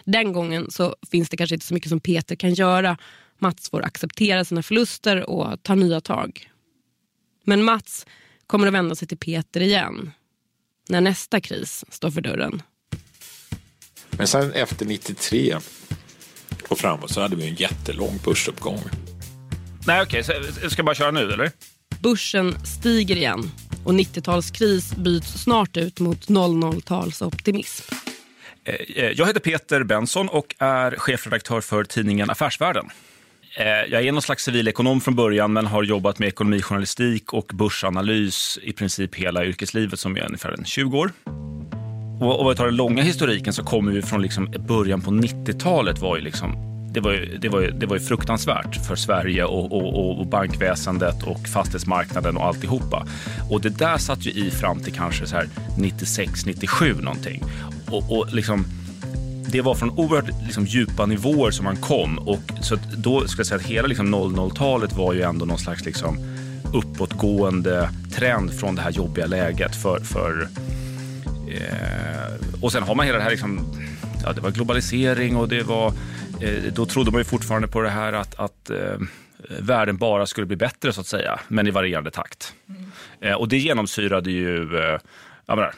[0.04, 2.96] Den gången så finns det kanske inte så mycket som Peter kan göra.
[3.38, 6.50] Mats får acceptera sina förluster och ta nya tag.
[7.44, 8.06] Men Mats
[8.46, 10.10] kommer att vända sig till Peter igen
[10.88, 12.62] när nästa kris står för dörren.
[14.10, 15.56] Men sen efter 93
[16.68, 18.80] och framåt så hade vi en jättelång börsuppgång.
[19.86, 20.20] Nej, okej.
[20.20, 20.42] Okay.
[20.52, 21.52] Så, ska jag bara köra nu, eller?
[21.98, 23.50] Börsen stiger igen
[23.84, 27.94] och 90-talskris byts snart ut mot 00-talsoptimism.
[28.64, 28.74] Eh,
[29.04, 32.90] eh, jag heter Peter Benson och är chefredaktör för tidningen Affärsvärlden.
[33.56, 38.58] Eh, jag är någon slags civilekonom från början men har jobbat med ekonomijournalistik och börsanalys
[38.62, 41.12] i princip hela yrkeslivet som är ungefär 20 år.
[42.20, 45.98] Och om vi tar den långa historiken så kommer vi från liksom början på 90-talet
[45.98, 49.44] var ju liksom det var ju, det var ju, det var ju fruktansvärt för Sverige
[49.44, 53.06] och, och, och bankväsendet och fastighetsmarknaden och alltihopa.
[53.50, 55.48] Och det där satt ju i fram till kanske så här
[55.78, 57.42] 96, 97 någonting.
[57.90, 58.64] Och, och liksom,
[59.52, 62.18] det var från oerhört liksom, djupa nivåer som man kom.
[62.18, 65.84] Och så då ska jag säga att hela liksom, 00-talet var ju ändå någon slags
[65.84, 66.18] liksom,
[66.72, 69.76] uppåtgående trend från det här jobbiga läget.
[69.76, 70.48] För, för
[71.48, 73.60] eh, och sen har man hela det här liksom,
[74.24, 75.92] ja, det var globalisering och det var
[76.72, 78.96] då trodde man ju fortfarande på det här att, att eh,
[79.60, 82.54] världen bara skulle bli bättre så att säga, men i varierande takt.
[82.68, 82.90] Mm.
[83.20, 85.00] Eh, och det genomsyrade ju eh,
[85.46, 85.74] menar,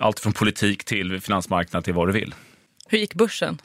[0.00, 2.34] allt från politik till finansmarknad till vad du vill.
[2.88, 3.58] Hur gick börsen?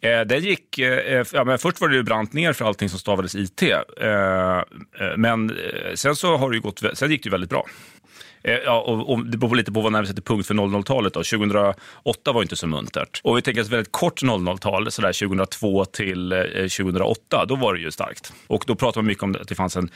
[0.00, 2.98] Eh, den gick, eh, ja, men först var det ju brant ner för allting som
[2.98, 3.62] stavades IT.
[3.62, 4.62] Eh, eh,
[5.16, 5.58] men
[5.94, 7.66] sen, så har det gått, sen gick det väldigt bra.
[8.42, 11.12] Eh, ja, och, och det beror lite på vad när vi sätter punkt för 00-talet.
[11.12, 13.20] 2008 var inte så muntert.
[13.24, 17.80] Och vi tänker ett väldigt kort 00-tal, sådär 2002 till eh, 2008, då var det
[17.80, 18.32] ju starkt.
[18.46, 19.90] Och då pratade man mycket om att det fanns en,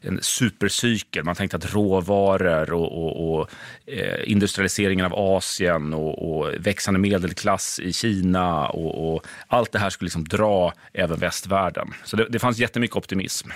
[0.00, 1.24] en supercykel.
[1.24, 3.50] Man tänkte att råvaror och, och, och
[3.86, 9.90] eh, industrialiseringen av Asien och, och, växande medelklass i Kina och, och, allt det här
[9.90, 11.94] skulle liksom dra även västvärlden.
[12.04, 13.48] Så det, det fanns jättemycket optimism.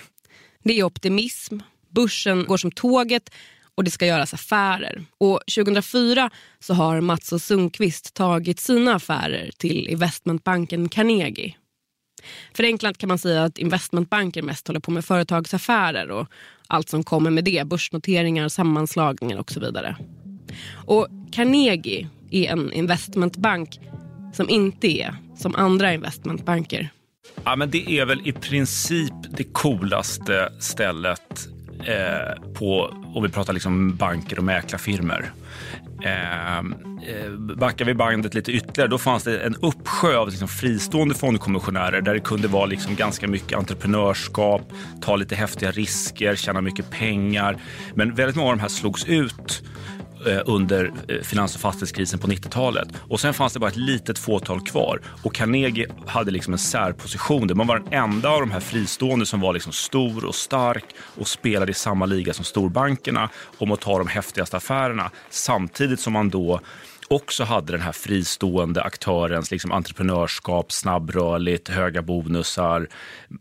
[0.64, 1.58] Det är optimism.
[1.88, 3.30] Börsen går som tåget
[3.76, 5.04] och det ska göras affärer.
[5.18, 11.56] Och 2004 så har Mats och Sundqvist tagit sina affärer till investmentbanken Carnegie.
[12.54, 16.28] Förenklat kan man säga att investmentbanker mest håller på med företagsaffärer och
[16.66, 19.96] allt som kommer med det, börsnoteringar, sammanslagningar och så vidare.
[20.86, 23.80] Och Carnegie är en investmentbank
[24.34, 26.88] som inte är som andra investmentbanker.
[27.44, 31.48] Ja, men det är väl i princip det coolaste stället
[31.86, 35.32] eh, på, om vi pratar liksom banker och mäklarfirmor.
[36.04, 36.74] Ehm,
[37.06, 42.00] eh, backar vi bandet lite ytterligare, då fanns det en uppsjö av liksom fristående fondkommissionärer
[42.00, 47.56] där det kunde vara liksom ganska mycket entreprenörskap, ta lite häftiga risker, tjäna mycket pengar.
[47.94, 49.62] Men väldigt många av de här slogs ut
[50.26, 52.88] Eh, under eh, finans och fastighetskrisen på 90-talet.
[53.08, 55.00] Och sen fanns det bara ett litet fåtal kvar.
[55.22, 59.26] Och Carnegie hade liksom en särposition där man var den enda av de här fristående
[59.26, 60.84] som var liksom stor och stark
[61.18, 65.10] och spelade i samma liga som storbankerna om att ta de häftigaste affärerna.
[65.30, 66.60] Samtidigt som man då
[67.12, 72.88] också hade den här fristående aktörens liksom entreprenörskap, snabbrörligt, höga bonusar,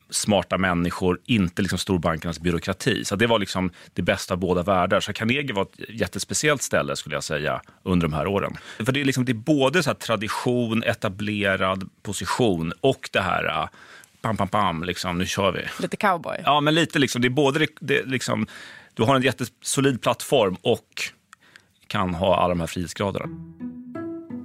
[0.09, 3.05] smarta människor, inte liksom storbankernas byråkrati.
[3.05, 4.99] Så det var liksom det bästa av båda världar.
[4.99, 8.57] Så Carnegie var ett jättespeciellt ställe skulle jag säga under de här åren.
[8.77, 13.69] För det är, liksom, det är både så tradition, etablerad position och det här
[14.21, 15.61] pam, pam, pam, liksom, nu kör vi.
[15.79, 16.37] Lite cowboy.
[16.45, 17.21] Ja, men lite liksom.
[17.21, 18.47] Det är både det, det, liksom,
[18.93, 21.11] du har en jättesolid plattform och
[21.91, 23.25] kan ha alla de här frihetsgraderna.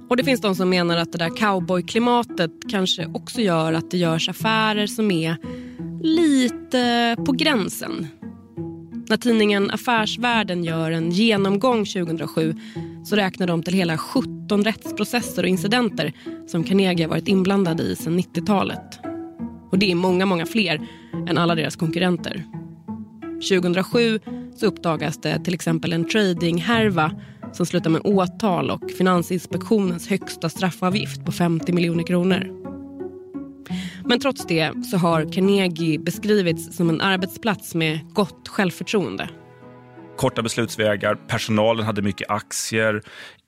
[0.09, 3.97] Och det finns de som menar att det där cowboyklimatet kanske också gör att det
[3.97, 5.37] görs affärer som är
[6.01, 8.07] lite på gränsen.
[9.09, 12.55] När tidningen Affärsvärlden gör en genomgång 2007
[13.05, 16.13] så räknar de till hela 17 rättsprocesser och incidenter
[16.47, 18.99] som Carnegie varit inblandad i sedan 90-talet.
[19.71, 20.87] Och det är många, många fler
[21.29, 22.43] än alla deras konkurrenter.
[23.49, 24.19] 2007
[24.55, 27.11] så uppdagas det till exempel en tradinghärva
[27.53, 32.67] som slutar med åtal och Finansinspektionens högsta straffavgift på 50 miljoner kronor.
[34.05, 39.29] Men trots det så har Carnegie beskrivits som en arbetsplats med gott självförtroende.
[40.17, 43.01] Korta beslutsvägar, personalen hade mycket aktier.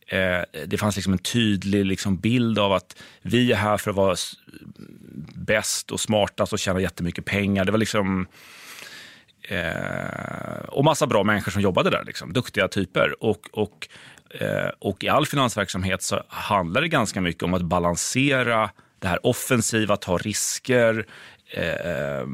[0.08, 3.98] Eh, det fanns liksom en tydlig liksom bild av att vi är här för att
[3.98, 4.16] vara
[5.34, 7.66] bäst och smartast och tjäna jättemycket pengar.
[7.66, 8.28] Det var liksom
[9.50, 13.24] Eh, och massa bra människor som jobbade där, liksom, duktiga typer.
[13.24, 13.88] Och, och,
[14.30, 18.70] eh, och i all finansverksamhet så handlar det ganska mycket om att balansera
[19.00, 21.06] det här offensiva, ta risker,
[21.54, 22.28] eh,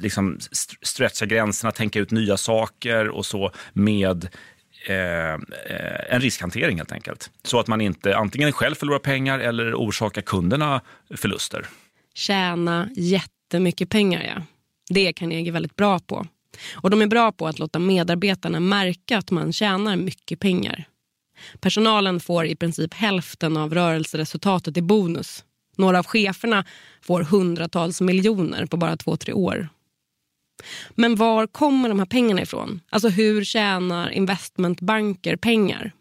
[0.00, 0.38] liksom
[0.82, 4.28] stretcha gränserna, tänka ut nya saker och så med
[4.86, 7.30] eh, eh, en riskhantering helt enkelt.
[7.42, 10.80] Så att man inte antingen själv förlorar pengar eller orsakar kunderna
[11.16, 11.66] förluster.
[12.14, 14.42] Tjäna jättemycket pengar, ja.
[14.90, 16.26] Det är Carnegie väldigt bra på.
[16.74, 20.84] Och de är bra på att låta medarbetarna märka att man tjänar mycket pengar.
[21.60, 25.44] Personalen får i princip hälften av rörelseresultatet i bonus.
[25.76, 26.64] Några av cheferna
[27.02, 29.68] får hundratals miljoner på bara två, tre år.
[30.94, 32.80] Men var kommer de här pengarna ifrån?
[32.90, 35.92] Alltså hur tjänar investmentbanker pengar?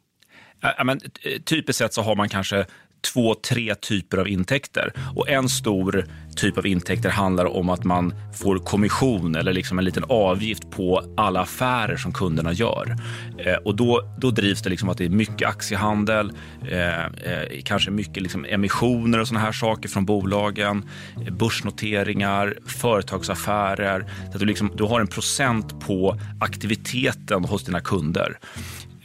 [0.62, 2.66] Ja, men, eh, typiskt sett så har man kanske
[3.04, 4.94] två, tre typer av intäkter.
[5.16, 9.86] Och en stor typ av intäkter handlar om att man får kommission eller liksom en
[9.86, 12.96] liten avgift på alla affärer som kunderna gör.
[13.38, 16.32] Eh, och då, då drivs det liksom att det är mycket aktiehandel,
[16.70, 20.90] eh, eh, kanske mycket liksom emissioner och såna här saker från bolagen,
[21.26, 24.06] eh, börsnoteringar, företagsaffärer.
[24.26, 28.38] Så att du, liksom, du har en procent på aktiviteten hos dina kunder.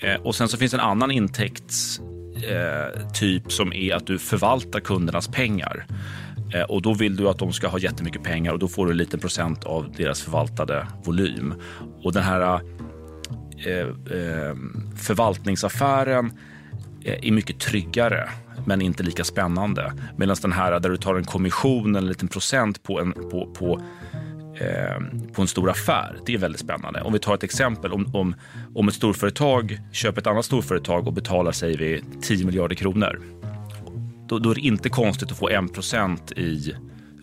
[0.00, 2.00] Eh, och sen så finns en annan intäkts
[2.44, 5.86] eh, typ som är att du förvaltar kundernas pengar.
[6.54, 8.92] Eh, och då vill du att de ska ha jättemycket pengar och då får du
[8.92, 11.54] en liten procent av deras förvaltade volym.
[12.02, 12.60] Och den här
[13.66, 14.54] eh, eh
[14.96, 16.32] förvaltningsaffären
[17.04, 18.28] eh, är mycket tryggare
[18.66, 19.92] men inte lika spännande.
[20.16, 23.80] Medan den här där du tar en kommission, en liten procent på, en, på, på
[24.60, 25.02] Eh,
[25.32, 26.16] på en stor affär.
[26.26, 27.02] Det är väldigt spännande.
[27.02, 27.92] Om vi tar ett exempel.
[27.92, 28.34] Om, om,
[28.74, 33.20] om ett storföretag köper ett annat storföretag och betalar säger vi 10 miljarder kronor.
[34.28, 36.74] Då, då är det inte konstigt att få 1 i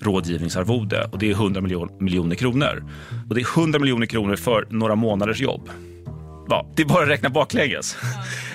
[0.02, 1.62] rådgivningsarvode och det är 100
[2.00, 2.84] miljoner kronor.
[3.30, 5.70] Och det är 100 miljoner kronor för några månaders jobb
[6.50, 7.98] ja, det är bara att räkna baklänges.
[8.02, 8.08] Ja.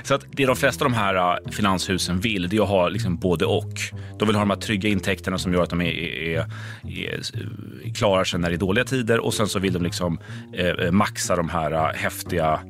[0.03, 2.89] Så att det de flesta av de här äh, finanshusen vill, det är att ha
[2.89, 3.73] liksom både och.
[4.19, 6.47] De vill ha de här trygga intäkterna som gör att de är, är,
[6.89, 10.19] är, klarar sig när det är dåliga tider och sen så vill de liksom
[10.55, 12.61] eh, maxa de här äh, häftiga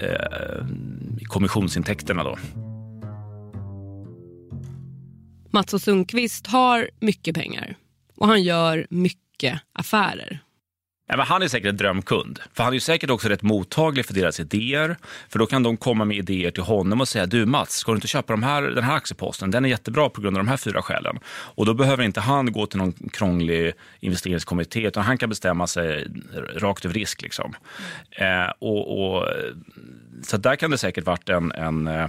[0.00, 0.66] eh,
[1.22, 2.24] kommissionsintäkterna.
[2.24, 2.38] Då.
[5.50, 7.76] Mats och Sundqvist har mycket pengar
[8.16, 10.40] och han gör mycket affärer.
[11.06, 12.40] Ja, men han är säkert en drömkund.
[12.52, 14.96] För han är ju säkert också rätt mottaglig för deras idéer.
[15.28, 17.96] För då kan de komma med idéer till honom och säga, du Mats, ska du
[17.96, 19.50] inte köpa de här, den här aktieposten?
[19.50, 21.18] Den är jättebra på grund av de här fyra skälen.
[21.26, 26.06] Och då behöver inte han gå till någon krånglig investeringskommitté, utan han kan bestämma sig
[26.56, 27.22] rakt över risk.
[27.22, 27.54] Liksom.
[28.10, 29.28] Eh, och, och,
[30.22, 32.06] så där kan det säkert varit en, en eh,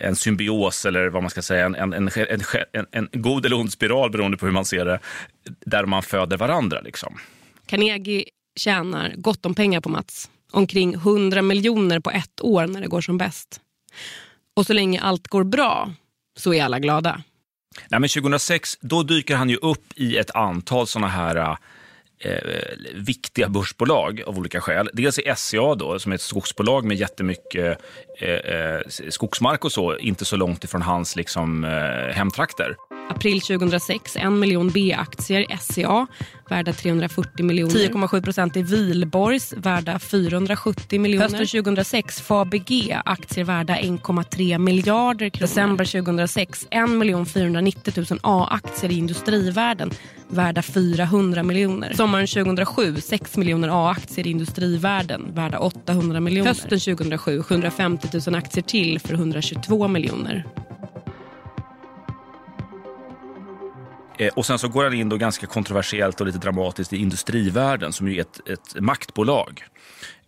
[0.00, 2.10] en symbios eller vad man ska säga, en, en, en,
[2.72, 4.98] en, en god eller ond spiral beroende på hur man ser det,
[5.66, 6.80] där man föder varandra.
[6.80, 7.18] Liksom.
[7.70, 8.24] Carnegie
[8.58, 10.30] tjänar gott om pengar på Mats.
[10.52, 13.60] Omkring 100 miljoner på ett år när det går som bäst.
[14.56, 15.92] Och så länge allt går bra
[16.38, 17.22] så är alla glada.
[17.88, 21.56] Nej, men 2006 då dyker han ju upp i ett antal såna här
[22.18, 22.32] eh,
[22.94, 24.90] viktiga börsbolag av olika skäl.
[24.92, 27.78] Dels i SCA då, som är ett skogsbolag med jättemycket
[28.18, 32.76] eh, eh, skogsmark och så, inte så långt ifrån hans liksom, eh, hemtrakter.
[33.10, 36.06] April 2006, en miljon B-aktier SCA
[36.48, 37.74] värda 340 miljoner.
[37.74, 41.24] 10,7 procent i Vilborgs värda 470 miljoner.
[41.24, 45.48] Hösten 2006, Fabg aktier värda 1,3 miljarder kronor.
[45.48, 49.90] December 2006, 1 490 000 A-aktier i industrivärden
[50.28, 51.92] värda 400 miljoner.
[51.92, 56.48] Sommaren 2007, 6 miljoner A-aktier i industrivärden värda 800 miljoner.
[56.48, 60.46] Hösten 2007, 750 000 aktier till för 122 miljoner.
[64.28, 68.08] Och sen så går han in då ganska kontroversiellt och lite dramatiskt i industrivärlden som
[68.08, 69.64] ju är ett, ett maktbolag.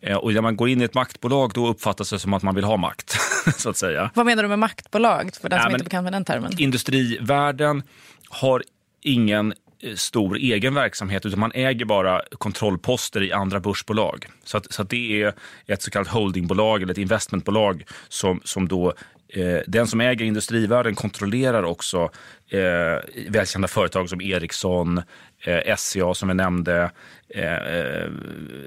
[0.02, 2.54] Eh, och när man går in i ett maktbolag då uppfattas det som att man
[2.54, 3.16] vill ha makt.
[3.56, 4.10] så att säga.
[4.14, 5.30] Vad menar du med maktbolag?
[5.40, 6.52] För den som Nej, inte är bekant med den termen.
[6.58, 7.82] Industrivärlden
[8.28, 8.62] har
[9.02, 14.26] ingen eh, stor egen verksamhet utan man äger bara kontrollposter i andra börsbolag.
[14.44, 15.34] Så, att, så att det är
[15.66, 18.94] ett så kallat holdingbolag eller ett investmentbolag som, som då eh,
[19.34, 22.10] Eh, den som äger industrivärden kontrollerar också
[22.48, 25.02] eh, välkända företag som Ericsson,
[25.44, 26.90] eh, SCA som jag nämnde,
[27.28, 28.10] eh, eh,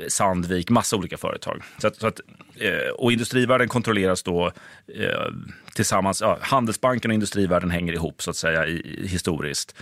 [0.07, 1.63] Sandvik, massa olika företag.
[1.78, 2.20] Så att, så att,
[2.55, 4.51] eh, och industrivärden kontrolleras då
[4.95, 5.32] eh,
[5.76, 9.76] tillsammans, ja, Handelsbanken och industrivärden hänger ihop så att säga i, historiskt.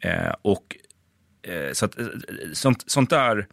[0.00, 0.76] Eh, och,
[1.42, 1.96] eh, så att,
[2.52, 3.46] sånt, sånt där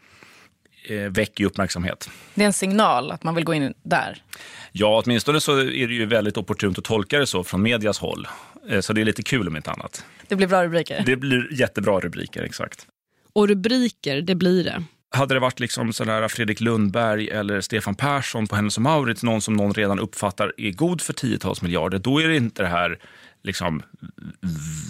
[1.10, 2.10] väcker ju uppmärksamhet.
[2.34, 4.24] Det är en signal att man vill gå in där?
[4.72, 8.28] Ja, åtminstone så är det ju väldigt opportunt att tolka det så från medias håll.
[8.70, 10.06] Eh, så det är lite kul om inte annat.
[10.28, 11.04] Det blir bra rubriker?
[11.06, 12.88] Det blir jättebra rubriker, exakt.
[13.34, 14.84] Och rubriker, det blir det.
[15.10, 19.42] Hade det varit liksom sådär Fredrik Lundberg eller Stefan Persson på Hennes och Mauritz, någon
[19.42, 23.00] som någon redan uppfattar är god för tiotals miljarder, då är det inte det här
[23.44, 23.84] liksom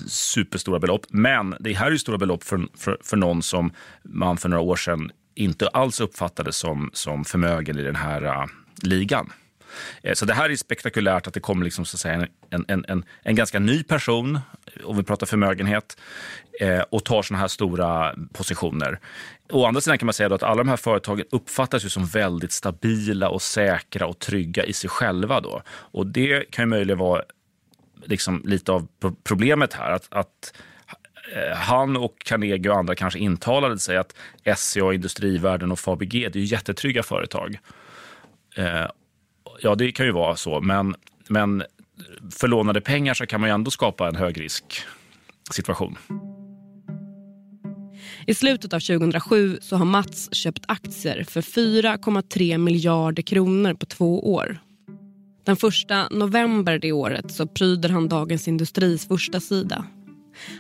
[0.07, 1.05] superstora belopp.
[1.09, 3.71] Men det här är ju stora belopp för, för, för någon som
[4.03, 8.45] man för några år sedan inte alls uppfattades som, som förmögen i den här uh,
[8.83, 9.33] ligan.
[10.03, 12.85] Eh, så det här är spektakulärt att det kommer liksom, så att säga, en, en,
[12.88, 14.39] en, en ganska ny person,
[14.83, 15.97] om vi pratar förmögenhet,
[16.59, 18.99] eh, och tar såna här stora positioner.
[19.51, 22.51] Å andra sidan kan man säga att alla de här företagen uppfattas ju som väldigt
[22.51, 25.41] stabila och säkra och trygga i sig själva.
[25.41, 25.61] Då.
[25.67, 27.21] Och det kan ju möjligen vara
[28.05, 28.88] liksom lite av
[29.23, 29.91] problemet här.
[29.91, 30.53] Att, att
[31.36, 34.15] Eh, han och Carnegie och andra kanske intalade sig att
[34.57, 37.59] SCA, Industrivärden och Fabg det är jättetrygga företag.
[38.55, 38.86] Eh,
[39.61, 40.95] ja, det kan ju vara så, men,
[41.28, 41.63] men
[42.32, 45.97] för lånade pengar så kan man ju ändå skapa en högrisksituation.
[48.28, 54.34] I slutet av 2007 så har Mats köpt aktier för 4,3 miljarder kronor på två
[54.34, 54.59] år.
[55.45, 59.86] Den första november det året så pryder han Dagens Industris första sida.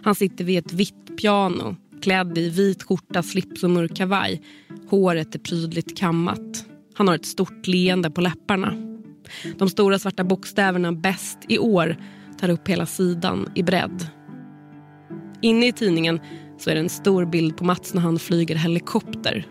[0.03, 4.41] Han sitter vid ett vitt piano, klädd i vit skjorta, slips och mörk kavaj.
[4.89, 6.65] Håret är prydligt kammat.
[6.93, 8.73] Han har ett stort leende på läpparna.
[9.57, 11.97] De stora svarta bokstäverna Bäst i år
[12.39, 14.07] tar upp hela sidan i bredd.
[15.41, 16.19] Inne i tidningen
[16.57, 19.47] så är det en stor bild på Mats när han flyger helikopter.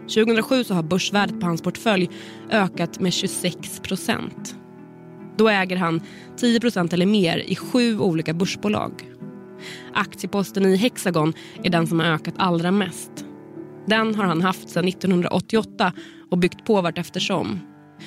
[0.00, 2.10] 2007 så har börsvärdet på hans portfölj
[2.50, 4.56] ökat med 26 procent.
[5.36, 6.00] Då äger han
[6.36, 8.92] 10 procent eller mer i sju olika börsbolag.
[9.94, 13.24] Aktieposten i Hexagon är den som har ökat allra mest.
[13.86, 15.92] Den har han haft sedan 1988
[16.30, 17.60] och byggt på vart eftersom.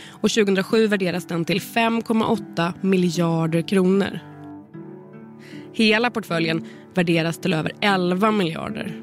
[0.10, 4.20] Och 2007 värderas den till 5,8 miljarder kronor.
[5.74, 9.02] Hela portföljen värderas till över 11 miljarder.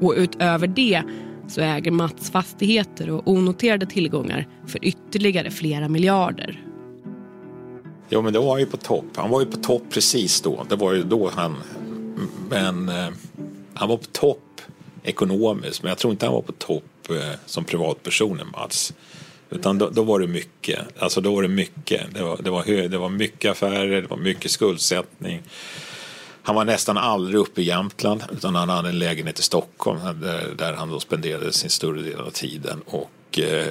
[0.00, 1.02] Och utöver det
[1.48, 6.64] så äger Mats fastigheter och onoterade tillgångar för ytterligare flera miljarder.
[8.08, 9.04] Jo, men det var ju på topp.
[9.16, 10.66] Han var ju på topp precis då.
[10.68, 11.56] Det var ju då han...
[12.48, 13.08] Men eh,
[13.74, 14.60] han var på topp
[15.02, 18.94] ekonomiskt, men jag tror inte han var på topp eh, som privatperson, Mats.
[19.50, 20.78] Utan då, då, var det mycket.
[20.98, 22.14] Alltså då var det mycket.
[22.14, 25.42] Det var, det, var hö, det var mycket affärer, det var mycket skuldsättning.
[26.42, 30.54] Han var nästan aldrig uppe i Jämtland utan han hade en lägenhet i Stockholm där,
[30.56, 33.66] där han då spenderade sin större del av tiden och eh,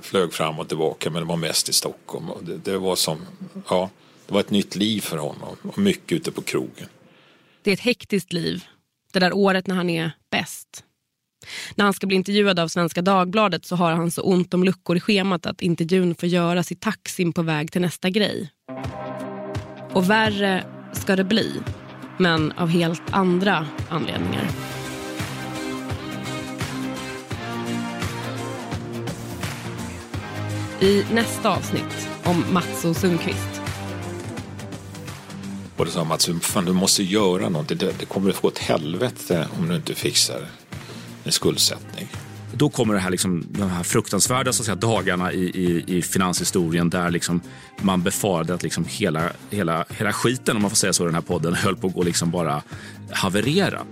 [0.00, 2.30] flög fram och tillbaka men det var mest i Stockholm.
[2.30, 3.18] Och det, det, var som,
[3.68, 3.90] ja,
[4.26, 6.88] det var ett nytt liv för honom och mycket ute på krogen.
[7.68, 8.64] Det är ett hektiskt liv,
[9.12, 10.84] det där året när han är bäst.
[11.74, 14.96] När han ska bli intervjuad av Svenska Dagbladet så har han så ont om luckor
[14.96, 18.50] i schemat att intervjun får göras i taxin på väg till nästa grej.
[19.92, 21.52] Och värre ska det bli,
[22.18, 24.48] men av helt andra anledningar.
[30.80, 33.57] I nästa avsnitt om Mats och Sundqvist.
[35.78, 37.78] Och då sa Mats, fan du måste göra någonting.
[37.78, 40.46] Det, det kommer att få ett helvete om du inte fixar
[41.24, 42.08] en skuldsättning.
[42.52, 46.02] Då kommer det här, liksom, de här fruktansvärda så att säga, dagarna i, i, i
[46.02, 47.40] finanshistorien där liksom
[47.80, 51.14] man befarade att liksom hela, hela, hela skiten, om man får säga så i den
[51.14, 52.62] här podden, höll på att gå liksom bara
[53.10, 53.82] haverera.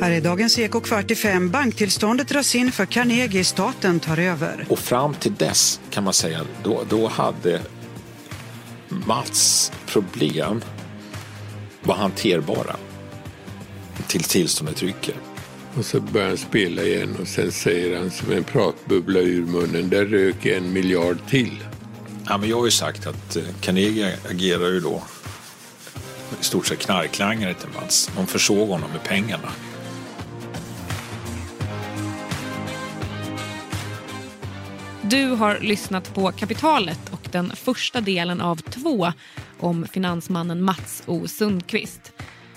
[0.00, 1.50] Här är dagens Eko kvart i fem.
[1.50, 3.44] Banktillståndet dras in för Carnegie.
[3.44, 4.66] Staten tar över.
[4.68, 7.60] Och fram till dess kan man säga, då, då hade
[8.88, 10.62] Mats problem
[11.82, 12.76] var hanterbara
[14.06, 15.14] till tillståndet rycker.
[15.74, 19.88] Och så börjar han spela igen och sen säger han som en pratbubbla ur munnen,
[19.88, 21.64] där rök en miljard till.
[22.26, 25.02] Ja, men jag har ju sagt att eh, Carnegie agerar ju då
[26.40, 28.10] i stort sett knarklangare till Mats.
[28.16, 29.48] De försåg honom med pengarna.
[35.10, 39.12] Du har lyssnat på Kapitalet och den första delen av två
[39.60, 42.12] om finansmannen Mats O Sundqvist.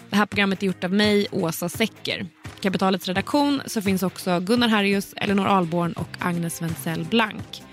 [0.10, 2.28] Det här programmet är gjort av mig, Åsa Secker.
[2.62, 7.64] Kapitalets redaktion så finns också Gunnar Harrius, Elinor Alborn och Agnes Wenzel Blank.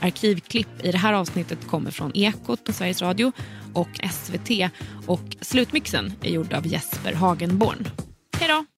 [0.00, 3.32] Arkivklipp i det här avsnittet kommer från Ekot på Sveriges Radio
[3.74, 4.70] och SVT
[5.06, 7.88] och slutmixen är gjord av Jesper Hagenborn.
[8.38, 8.64] Hej då!